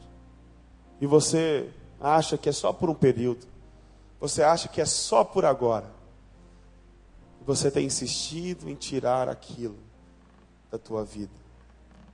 E 1.01 1.07
você 1.07 1.70
acha 1.99 2.37
que 2.37 2.51
é 2.51 2.53
só 2.53 2.75
por 2.75 2.90
um 2.90 2.94
período. 2.94 3.46
Você 4.20 4.42
acha 4.42 4.68
que 4.68 4.83
é 4.83 4.85
só 4.85 5.25
por 5.25 5.46
agora. 5.46 5.90
Você 7.46 7.70
tem 7.70 7.87
insistido 7.87 8.68
em 8.68 8.75
tirar 8.75 9.31
aquilo 9.31 9.79
da 10.70 10.77
tua 10.77 11.03
vida, 11.03 11.33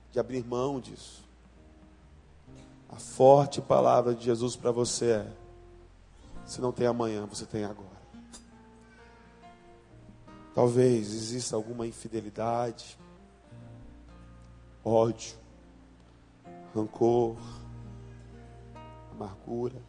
de 0.09 0.21
abrir 0.21 0.41
mão 0.45 0.79
disso. 0.79 1.21
A 2.87 2.95
forte 2.95 3.59
palavra 3.59 4.15
de 4.15 4.23
Jesus 4.23 4.55
para 4.55 4.71
você 4.71 5.11
é: 5.11 5.27
se 6.45 6.61
não 6.61 6.71
tem 6.71 6.87
amanhã, 6.87 7.25
você 7.25 7.45
tem 7.45 7.63
agora. 7.63 7.93
Talvez 10.53 11.13
exista 11.13 11.55
alguma 11.55 11.87
infidelidade, 11.87 12.97
ódio, 14.83 15.35
rancor, 16.75 17.37
amargura. 19.11 19.81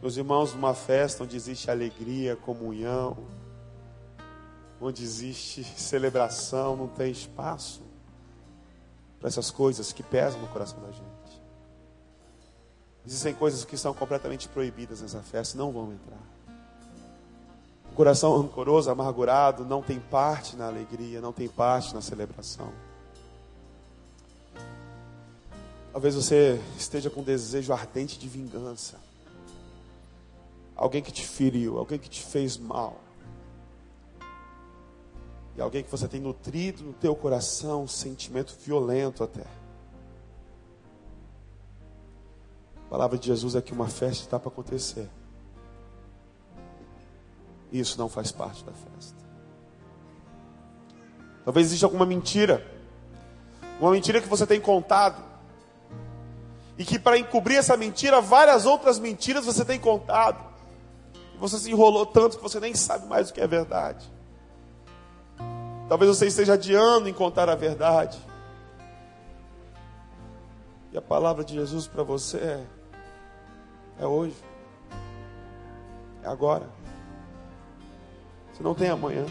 Meus 0.00 0.16
irmãos, 0.16 0.54
numa 0.54 0.72
festa 0.72 1.24
onde 1.24 1.36
existe 1.36 1.70
alegria, 1.70 2.34
comunhão, 2.34 3.18
onde 4.80 5.02
existe 5.02 5.62
celebração, 5.62 6.74
não 6.76 6.88
tem 6.88 7.12
espaço 7.12 7.82
para 9.18 9.28
essas 9.28 9.50
coisas 9.50 9.92
que 9.92 10.02
pesam 10.02 10.40
no 10.40 10.48
coração 10.48 10.80
da 10.80 10.90
gente. 10.90 11.09
Existem 13.10 13.34
coisas 13.34 13.64
que 13.64 13.76
são 13.76 13.92
completamente 13.92 14.48
proibidas 14.48 15.02
nessa 15.02 15.20
festa, 15.20 15.58
não 15.58 15.72
vão 15.72 15.92
entrar. 15.92 16.22
O 17.90 17.96
coração 17.96 18.40
rancoroso, 18.40 18.88
amargurado, 18.88 19.64
não 19.64 19.82
tem 19.82 19.98
parte 19.98 20.54
na 20.54 20.68
alegria, 20.68 21.20
não 21.20 21.32
tem 21.32 21.48
parte 21.48 21.92
na 21.92 22.00
celebração. 22.00 22.72
Talvez 25.90 26.14
você 26.14 26.60
esteja 26.78 27.10
com 27.10 27.22
um 27.22 27.24
desejo 27.24 27.72
ardente 27.72 28.16
de 28.16 28.28
vingança. 28.28 28.96
Alguém 30.76 31.02
que 31.02 31.10
te 31.10 31.26
feriu, 31.26 31.78
alguém 31.78 31.98
que 31.98 32.08
te 32.08 32.22
fez 32.22 32.56
mal. 32.56 32.96
E 35.56 35.60
alguém 35.60 35.82
que 35.82 35.90
você 35.90 36.06
tem 36.06 36.20
nutrido 36.20 36.84
no 36.84 36.92
teu 36.92 37.16
coração 37.16 37.82
um 37.82 37.88
sentimento 37.88 38.56
violento 38.64 39.24
até. 39.24 39.59
A 42.90 42.98
palavra 42.98 43.16
de 43.16 43.28
Jesus 43.28 43.54
é 43.54 43.62
que 43.62 43.72
uma 43.72 43.86
festa 43.86 44.24
está 44.24 44.36
para 44.36 44.48
acontecer. 44.48 45.08
E 47.70 47.78
isso 47.78 47.96
não 47.96 48.08
faz 48.08 48.32
parte 48.32 48.64
da 48.64 48.72
festa. 48.72 49.14
Talvez 51.44 51.68
exista 51.68 51.86
alguma 51.86 52.04
mentira. 52.04 52.66
Uma 53.80 53.92
mentira 53.92 54.20
que 54.20 54.26
você 54.26 54.44
tem 54.44 54.60
contado. 54.60 55.22
E 56.76 56.84
que 56.84 56.98
para 56.98 57.16
encobrir 57.16 57.58
essa 57.58 57.76
mentira, 57.76 58.20
várias 58.20 58.66
outras 58.66 58.98
mentiras 58.98 59.44
você 59.44 59.64
tem 59.64 59.78
contado. 59.78 60.44
E 61.36 61.38
você 61.38 61.60
se 61.60 61.70
enrolou 61.70 62.04
tanto 62.04 62.38
que 62.38 62.42
você 62.42 62.58
nem 62.58 62.74
sabe 62.74 63.06
mais 63.06 63.30
o 63.30 63.32
que 63.32 63.40
é 63.40 63.46
verdade. 63.46 64.04
Talvez 65.88 66.08
você 66.08 66.26
esteja 66.26 66.54
adiando 66.54 67.08
em 67.08 67.14
contar 67.14 67.48
a 67.48 67.54
verdade. 67.54 68.18
E 70.92 70.98
a 70.98 71.02
palavra 71.02 71.44
de 71.44 71.54
Jesus 71.54 71.86
para 71.86 72.02
você 72.02 72.36
é 72.36 72.79
é 74.00 74.06
hoje. 74.06 74.34
É 76.24 76.28
agora. 76.28 76.66
Você 78.52 78.62
não 78.62 78.74
tem 78.74 78.88
amanhã. 78.88 79.26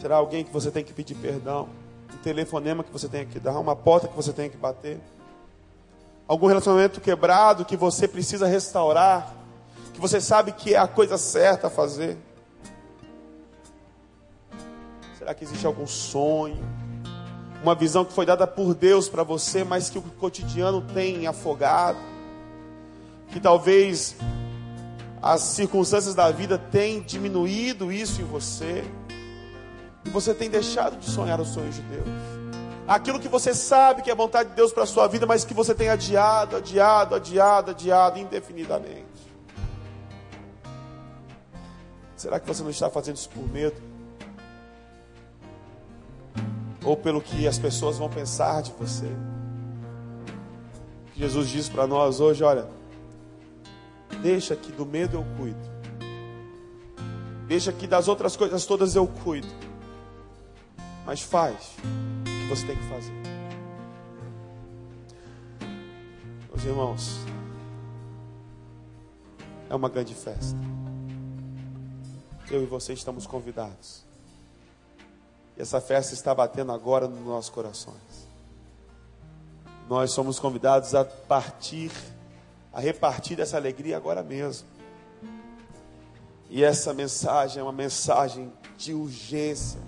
Será 0.00 0.16
alguém 0.16 0.44
que 0.44 0.52
você 0.52 0.70
tem 0.70 0.82
que 0.82 0.92
pedir 0.92 1.14
perdão? 1.14 1.68
Um 2.12 2.16
telefonema 2.18 2.82
que 2.82 2.90
você 2.90 3.06
tem 3.06 3.26
que 3.26 3.38
dar? 3.38 3.58
Uma 3.58 3.76
porta 3.76 4.08
que 4.08 4.16
você 4.16 4.32
tem 4.32 4.48
que 4.48 4.56
bater? 4.56 4.98
Algum 6.26 6.46
relacionamento 6.46 7.00
quebrado 7.00 7.64
que 7.64 7.76
você 7.76 8.08
precisa 8.08 8.46
restaurar? 8.46 9.34
Que 9.92 10.00
você 10.00 10.20
sabe 10.20 10.52
que 10.52 10.74
é 10.74 10.78
a 10.78 10.88
coisa 10.88 11.18
certa 11.18 11.66
a 11.66 11.70
fazer? 11.70 12.16
Será 15.18 15.34
que 15.34 15.44
existe 15.44 15.66
algum 15.66 15.86
sonho? 15.86 16.62
Uma 17.62 17.74
visão 17.74 18.04
que 18.04 18.12
foi 18.12 18.26
dada 18.26 18.46
por 18.46 18.74
Deus 18.74 19.08
para 19.08 19.22
você, 19.22 19.64
mas 19.64 19.88
que 19.88 19.98
o 19.98 20.02
cotidiano 20.02 20.82
tem 20.82 21.26
afogado? 21.26 22.13
Que 23.34 23.40
talvez 23.40 24.14
as 25.20 25.40
circunstâncias 25.40 26.14
da 26.14 26.30
vida 26.30 26.56
tenham 26.56 27.02
diminuído 27.02 27.90
isso 27.90 28.22
em 28.22 28.24
você, 28.24 28.84
e 30.04 30.10
você 30.10 30.32
tem 30.32 30.48
deixado 30.48 30.96
de 30.96 31.10
sonhar 31.10 31.40
os 31.40 31.48
sonhos 31.48 31.74
de 31.74 31.82
Deus. 31.82 32.06
Aquilo 32.86 33.18
que 33.18 33.26
você 33.26 33.52
sabe 33.52 34.02
que 34.02 34.10
é 34.10 34.14
vontade 34.14 34.50
de 34.50 34.54
Deus 34.54 34.72
para 34.72 34.84
a 34.84 34.86
sua 34.86 35.08
vida, 35.08 35.26
mas 35.26 35.44
que 35.44 35.52
você 35.52 35.74
tem 35.74 35.88
adiado, 35.88 36.54
adiado, 36.54 37.16
adiado, 37.16 37.72
adiado 37.72 38.20
indefinidamente. 38.20 39.04
Será 42.16 42.38
que 42.38 42.46
você 42.46 42.62
não 42.62 42.70
está 42.70 42.88
fazendo 42.88 43.16
isso 43.16 43.30
por 43.30 43.48
medo? 43.48 43.82
Ou 46.84 46.96
pelo 46.96 47.20
que 47.20 47.48
as 47.48 47.58
pessoas 47.58 47.98
vão 47.98 48.08
pensar 48.08 48.62
de 48.62 48.70
você? 48.78 49.10
Jesus 51.16 51.48
diz 51.48 51.68
para 51.68 51.84
nós 51.84 52.20
hoje: 52.20 52.44
olha, 52.44 52.68
Deixa 54.24 54.56
que 54.56 54.72
do 54.72 54.86
medo 54.86 55.18
eu 55.18 55.24
cuido. 55.36 55.60
Deixa 57.46 57.70
que 57.70 57.86
das 57.86 58.08
outras 58.08 58.34
coisas 58.34 58.64
todas 58.64 58.96
eu 58.96 59.06
cuido. 59.06 59.46
Mas 61.04 61.20
faz 61.20 61.76
o 61.76 62.24
que 62.24 62.48
você 62.48 62.66
tem 62.66 62.74
que 62.74 62.88
fazer. 62.88 63.12
Meus 66.48 66.64
irmãos, 66.64 67.18
é 69.68 69.74
uma 69.74 69.90
grande 69.90 70.14
festa. 70.14 70.56
Eu 72.50 72.62
e 72.62 72.66
você 72.66 72.94
estamos 72.94 73.26
convidados. 73.26 74.06
E 75.54 75.60
essa 75.60 75.82
festa 75.82 76.14
está 76.14 76.34
batendo 76.34 76.72
agora 76.72 77.06
nos 77.06 77.26
nossos 77.26 77.50
corações. 77.50 78.26
Nós 79.86 80.12
somos 80.12 80.40
convidados 80.40 80.94
a 80.94 81.04
partir 81.04 81.92
a 82.74 82.80
repartir 82.80 83.38
essa 83.38 83.56
alegria 83.56 83.96
agora 83.96 84.22
mesmo. 84.22 84.66
E 86.50 86.64
essa 86.64 86.92
mensagem 86.92 87.60
é 87.60 87.62
uma 87.62 87.72
mensagem 87.72 88.52
de 88.76 88.92
urgência 88.92 89.80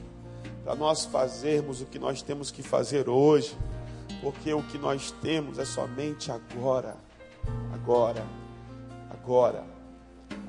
para 0.62 0.76
nós 0.76 1.04
fazermos 1.04 1.80
o 1.80 1.86
que 1.86 1.98
nós 1.98 2.22
temos 2.22 2.50
que 2.50 2.62
fazer 2.62 3.08
hoje, 3.08 3.56
porque 4.20 4.52
o 4.54 4.62
que 4.62 4.78
nós 4.78 5.10
temos 5.10 5.58
é 5.58 5.64
somente 5.64 6.30
agora, 6.30 6.96
agora, 7.74 8.24
agora, 9.10 9.64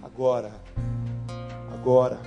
agora, 0.04 0.54
agora, 1.74 2.20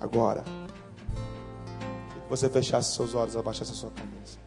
agora. 0.00 0.42
Que 0.42 2.30
você 2.30 2.48
fechasse 2.48 2.94
seus 2.94 3.14
olhos, 3.14 3.36
abaixasse 3.36 3.72
a 3.72 3.74
sua 3.74 3.90
cabeça. 3.90 4.39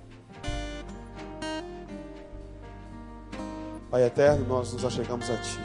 Pai 3.94 4.06
eterno, 4.06 4.44
nós 4.48 4.74
nos 4.74 4.84
achegamos 4.84 5.30
a 5.30 5.38
Ti. 5.38 5.60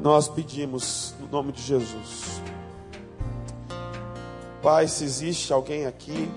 Nós 0.00 0.28
pedimos, 0.28 1.14
no 1.20 1.28
nome 1.28 1.52
de 1.52 1.62
Jesus, 1.62 2.42
Pai, 4.60 4.88
se 4.88 5.04
existe 5.04 5.52
alguém 5.52 5.86
aqui 5.86 6.28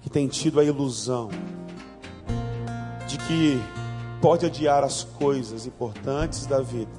que 0.00 0.08
tem 0.08 0.28
tido 0.28 0.60
a 0.60 0.64
ilusão 0.64 1.28
de 3.08 3.18
que 3.18 3.60
pode 4.22 4.46
adiar 4.46 4.84
as 4.84 5.02
coisas 5.02 5.66
importantes 5.66 6.46
da 6.46 6.60
vida, 6.60 6.92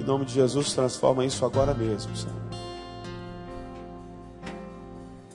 em 0.00 0.04
nome 0.04 0.24
de 0.24 0.32
Jesus, 0.32 0.72
transforma 0.72 1.22
isso 1.22 1.44
agora 1.44 1.74
mesmo, 1.74 2.16
Senhor. 2.16 2.34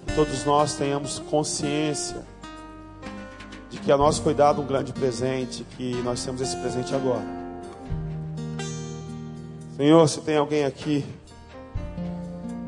Que 0.08 0.16
todos 0.16 0.43
nós 0.45 0.74
tenhamos 0.74 1.20
consciência 1.20 2.26
que 3.89 3.93
a 3.93 3.97
nós 3.97 4.19
foi 4.19 4.35
dado 4.35 4.61
um 4.61 4.67
grande 4.67 4.93
presente, 4.93 5.63
que 5.75 5.95
nós 6.03 6.23
temos 6.23 6.41
esse 6.41 6.55
presente 6.57 6.93
agora. 6.93 7.25
Senhor, 9.75 10.07
se 10.07 10.21
tem 10.21 10.37
alguém 10.37 10.63
aqui 10.63 11.03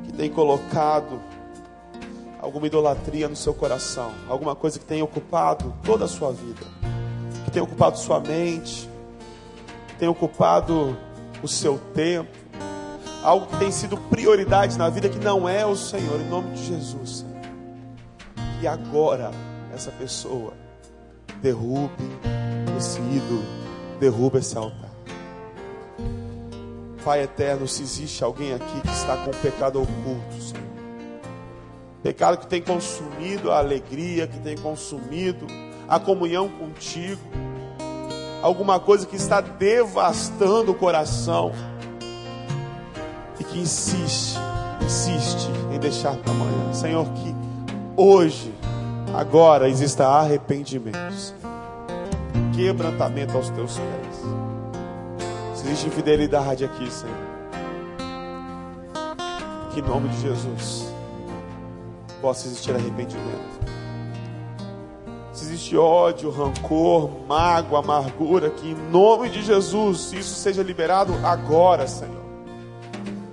que 0.04 0.14
tem 0.14 0.32
colocado 0.32 1.22
alguma 2.42 2.66
idolatria 2.66 3.30
no 3.30 3.36
seu 3.36 3.54
coração, 3.54 4.12
alguma 4.28 4.56
coisa 4.56 4.80
que 4.80 4.86
tem 4.86 5.04
ocupado 5.04 5.72
toda 5.84 6.06
a 6.06 6.08
sua 6.08 6.32
vida, 6.32 6.66
que 7.46 7.52
tem 7.52 7.62
ocupado 7.62 8.00
sua 8.00 8.20
mente, 8.20 8.90
que 9.90 9.94
tem 9.98 10.08
ocupado 10.08 10.98
o 11.44 11.48
seu 11.48 11.78
tempo, 11.94 12.36
algo 13.22 13.46
que 13.46 13.58
tem 13.58 13.72
sido 13.72 13.96
prioridade 13.96 14.76
na 14.76 14.90
vida 14.90 15.08
que 15.08 15.20
não 15.20 15.48
é 15.48 15.64
o 15.68 15.76
Senhor, 15.76 16.20
em 16.20 16.28
nome 16.28 16.56
de 16.56 16.66
Jesus, 16.66 17.20
Senhor. 17.20 17.42
E 18.60 18.66
agora 18.66 19.30
essa 19.72 19.92
pessoa 19.92 20.54
derrube 21.42 21.92
esse 22.78 23.00
ídolo, 23.00 23.44
derruba 24.00 24.40
esse 24.40 24.58
altar. 24.58 24.92
Pai 27.04 27.24
eterno, 27.24 27.68
se 27.68 27.82
existe 27.82 28.24
alguém 28.24 28.54
aqui 28.54 28.82
que 28.82 28.90
está 28.90 29.18
com 29.18 29.32
pecado 29.32 29.82
oculto, 29.82 30.40
Senhor. 30.40 30.62
Pecado 32.04 32.38
que 32.38 32.48
tem 32.48 32.62
consumido 32.62 33.52
a 33.52 33.58
alegria, 33.58 34.28
que 34.28 34.40
tem 34.40 34.56
consumido 34.56 35.48
a 35.88 36.00
comunhão 36.00 36.48
contigo. 36.48 37.22
Alguma 38.42 38.80
coisa 38.80 39.06
que 39.06 39.16
está 39.16 39.42
devastando 39.42 40.72
o 40.72 40.76
coração. 40.76 41.52
E 43.40 43.44
que 43.44 43.60
insiste, 43.60 44.38
insiste 44.84 45.50
em 45.74 45.80
deixar 45.80 46.16
para 46.18 46.32
amanhã. 46.32 46.74
Senhor, 46.74 47.06
que 47.06 47.36
hoje 47.96 48.52
Agora 49.14 49.68
exista 49.68 50.08
arrependimento, 50.08 51.36
quebrantamento 52.56 53.36
aos 53.36 53.50
teus 53.50 53.78
pés. 53.78 54.22
Se 55.54 55.68
existe 55.68 55.88
infidelidade 55.88 56.64
aqui, 56.64 56.90
Senhor, 56.90 57.16
que 59.74 59.82
em 59.82 59.84
nome 59.84 60.08
de 60.10 60.22
Jesus 60.22 60.88
possa 62.22 62.48
existir 62.48 62.74
arrependimento. 62.74 63.62
Se 65.34 65.44
existe 65.44 65.76
ódio, 65.76 66.30
rancor, 66.30 67.10
mágoa, 67.28 67.80
amargura, 67.80 68.50
que 68.50 68.72
em 68.72 68.76
nome 68.92 69.30
de 69.30 69.42
Jesus 69.42 70.14
isso 70.14 70.36
seja 70.36 70.64
liberado 70.64 71.14
agora, 71.24 71.86
Senhor. 71.86 72.22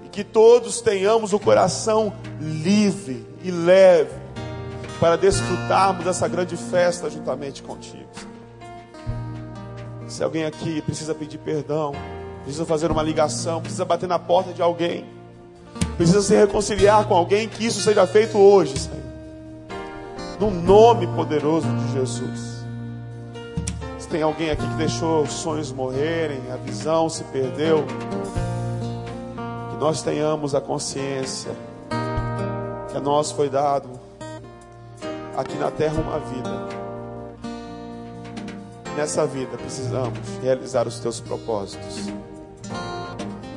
E 0.05 0.09
que 0.09 0.25
todos 0.25 0.81
tenhamos 0.81 1.33
o 1.33 1.39
coração 1.39 2.13
livre 2.41 3.25
e 3.45 3.51
leve 3.53 4.28
para 5.01 5.17
desfrutarmos 5.17 6.05
dessa 6.05 6.27
grande 6.27 6.57
festa 6.57 7.09
juntamente 7.09 7.63
contigo. 7.63 8.09
Se 10.09 10.23
alguém 10.25 10.45
aqui 10.45 10.83
precisa 10.83 11.15
pedir 11.15 11.39
perdão, 11.39 11.93
precisa 12.43 12.65
fazer 12.65 12.91
uma 12.91 13.03
ligação, 13.03 13.61
precisa 13.61 13.85
bater 13.85 14.09
na 14.09 14.19
porta 14.19 14.53
de 14.53 14.63
alguém, 14.63 15.05
precisa 15.97 16.23
se 16.23 16.35
reconciliar 16.35 17.07
com 17.07 17.15
alguém, 17.15 17.49
que 17.49 17.65
isso 17.65 17.81
seja 17.81 18.07
feito 18.07 18.39
hoje, 18.39 18.79
Senhor. 18.79 18.99
No 20.41 20.51
nome 20.51 21.07
poderoso 21.09 21.69
de 21.69 21.93
Jesus. 21.93 22.59
Se 23.99 24.09
tem 24.09 24.23
alguém 24.23 24.51
aqui 24.51 24.67
que 24.67 24.75
deixou 24.75 25.23
os 25.23 25.33
sonhos 25.33 25.71
morrerem, 25.71 26.41
a 26.53 26.57
visão 26.57 27.09
se 27.09 27.23
perdeu, 27.25 27.85
que 29.71 29.77
nós 29.77 30.03
tenhamos 30.03 30.55
a 30.55 30.61
consciência 30.61 31.53
que 32.91 32.97
a 32.97 33.01
nós 33.01 33.31
foi 33.31 33.51
dado 33.51 33.98
aqui 35.39 35.57
na 35.57 35.71
terra 35.71 36.01
uma 36.01 36.19
vida. 36.19 36.51
Nessa 38.97 39.25
vida 39.25 39.57
precisamos 39.57 40.19
realizar 40.43 40.89
os 40.89 40.99
teus 40.99 41.21
propósitos. 41.21 42.07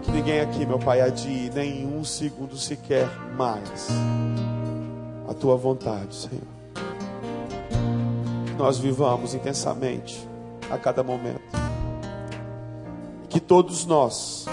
Que 0.03 0.11
ninguém 0.11 0.41
aqui, 0.41 0.63
meu 0.63 0.77
Pai, 0.77 1.01
adie 1.01 1.49
nem 1.49 1.87
um 1.87 2.03
segundo 2.03 2.55
sequer 2.55 3.09
mais 3.35 3.89
a 5.27 5.33
tua 5.33 5.57
vontade, 5.57 6.13
Senhor. 6.13 6.43
Que 8.45 8.53
nós 8.53 8.77
vivamos 8.77 9.33
intensamente 9.33 10.27
a 10.69 10.77
cada 10.77 11.01
momento. 11.01 11.41
Que 13.27 13.39
todos 13.39 13.87
nós, 13.87 14.45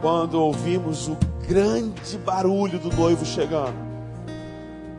quando 0.00 0.34
ouvimos 0.34 1.08
o 1.08 1.16
grande 1.48 2.16
barulho 2.18 2.78
do 2.78 2.94
noivo 2.94 3.24
chegando, 3.24 3.91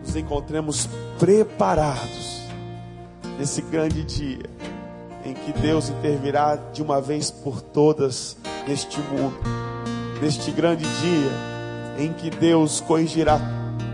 nos 0.05 0.15
encontremos 0.15 0.87
preparados 1.17 2.43
nesse 3.39 3.61
grande 3.61 4.03
dia 4.03 4.43
em 5.25 5.33
que 5.33 5.53
Deus 5.53 5.89
intervirá 5.89 6.57
de 6.73 6.81
uma 6.81 7.01
vez 7.01 7.31
por 7.31 7.61
todas 7.61 8.37
neste 8.67 8.99
mundo, 8.99 9.37
neste 10.21 10.51
grande 10.51 10.83
dia 10.83 11.31
em 11.97 12.11
que 12.11 12.29
Deus 12.29 12.81
corrigirá 12.81 13.39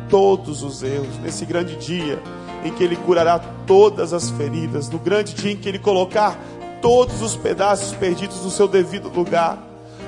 todos 0.09 0.63
os 0.63 0.81
erros, 0.81 1.17
nesse 1.21 1.45
grande 1.45 1.75
dia 1.75 2.19
em 2.63 2.73
que 2.73 2.83
Ele 2.83 2.95
curará 2.95 3.39
todas 3.67 4.11
as 4.11 4.29
feridas, 4.31 4.89
no 4.89 4.97
grande 4.97 5.33
dia 5.33 5.51
em 5.51 5.57
que 5.57 5.69
Ele 5.69 5.79
colocar 5.79 6.37
todos 6.81 7.21
os 7.21 7.35
pedaços 7.35 7.93
perdidos 7.95 8.43
no 8.43 8.49
seu 8.49 8.67
devido 8.67 9.09
lugar, 9.09 9.57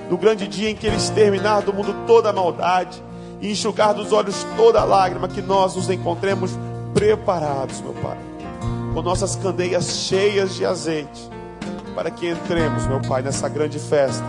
no 0.10 0.18
grande 0.18 0.48
dia 0.48 0.70
em 0.70 0.76
que 0.76 0.88
Ele 0.88 0.96
exterminar 0.96 1.62
do 1.62 1.72
mundo 1.72 1.96
toda 2.08 2.30
a 2.30 2.34
maldade 2.34 3.02
e 3.42 3.52
enxugar 3.52 3.94
dos 3.94 4.14
olhos 4.14 4.46
toda 4.56 4.80
a 4.80 4.86
lágrima, 4.86 5.28
que 5.28 5.42
nós 5.42 5.76
nos 5.76 5.90
encontremos 5.90 6.52
preparados, 6.94 7.82
meu 7.82 7.94
Pai, 7.94 8.18
com 8.94 9.02
nossas 9.02 9.36
candeias 9.36 9.90
cheias 9.90 10.54
de 10.56 10.66
azeite, 10.66 11.30
para 11.96 12.12
que 12.12 12.30
entremos, 12.30 12.86
meu 12.86 13.02
Pai, 13.02 13.22
nessa 13.22 13.50
grande 13.50 13.80
festa 13.80 14.24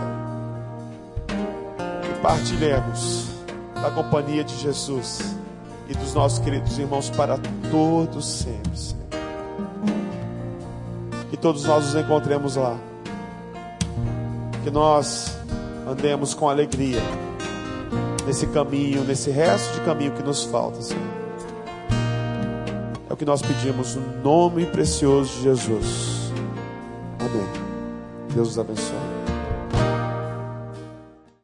e 1.29 2.21
partilhemos 2.21 3.27
da 3.75 3.91
companhia 3.91 4.43
de 4.43 4.55
Jesus 4.57 5.35
e 5.87 5.93
dos 5.93 6.13
nossos 6.13 6.39
queridos 6.39 6.77
irmãos 6.79 7.09
para 7.09 7.37
todos 7.69 8.25
sempre. 8.25 8.63
Que 11.29 11.37
todos 11.37 11.65
nós 11.65 11.85
nos 11.85 11.95
encontremos 11.95 12.55
lá. 12.55 12.77
Que 14.63 14.71
nós 14.71 15.37
andemos 15.87 16.33
com 16.33 16.47
alegria 16.47 17.01
nesse 18.25 18.47
caminho, 18.47 19.03
nesse 19.03 19.29
resto 19.29 19.73
de 19.73 19.81
caminho 19.81 20.11
que 20.13 20.23
nos 20.23 20.43
falta, 20.43 20.81
Senhor. 20.81 21.03
É 23.09 23.13
o 23.13 23.17
que 23.17 23.25
nós 23.25 23.41
pedimos 23.41 23.95
no 23.95 24.23
nome 24.23 24.65
precioso 24.65 25.31
de 25.35 25.43
Jesus. 25.43 26.31
Amém. 27.19 27.47
Deus 28.33 28.49
os 28.49 28.59
abençoe. 28.59 29.02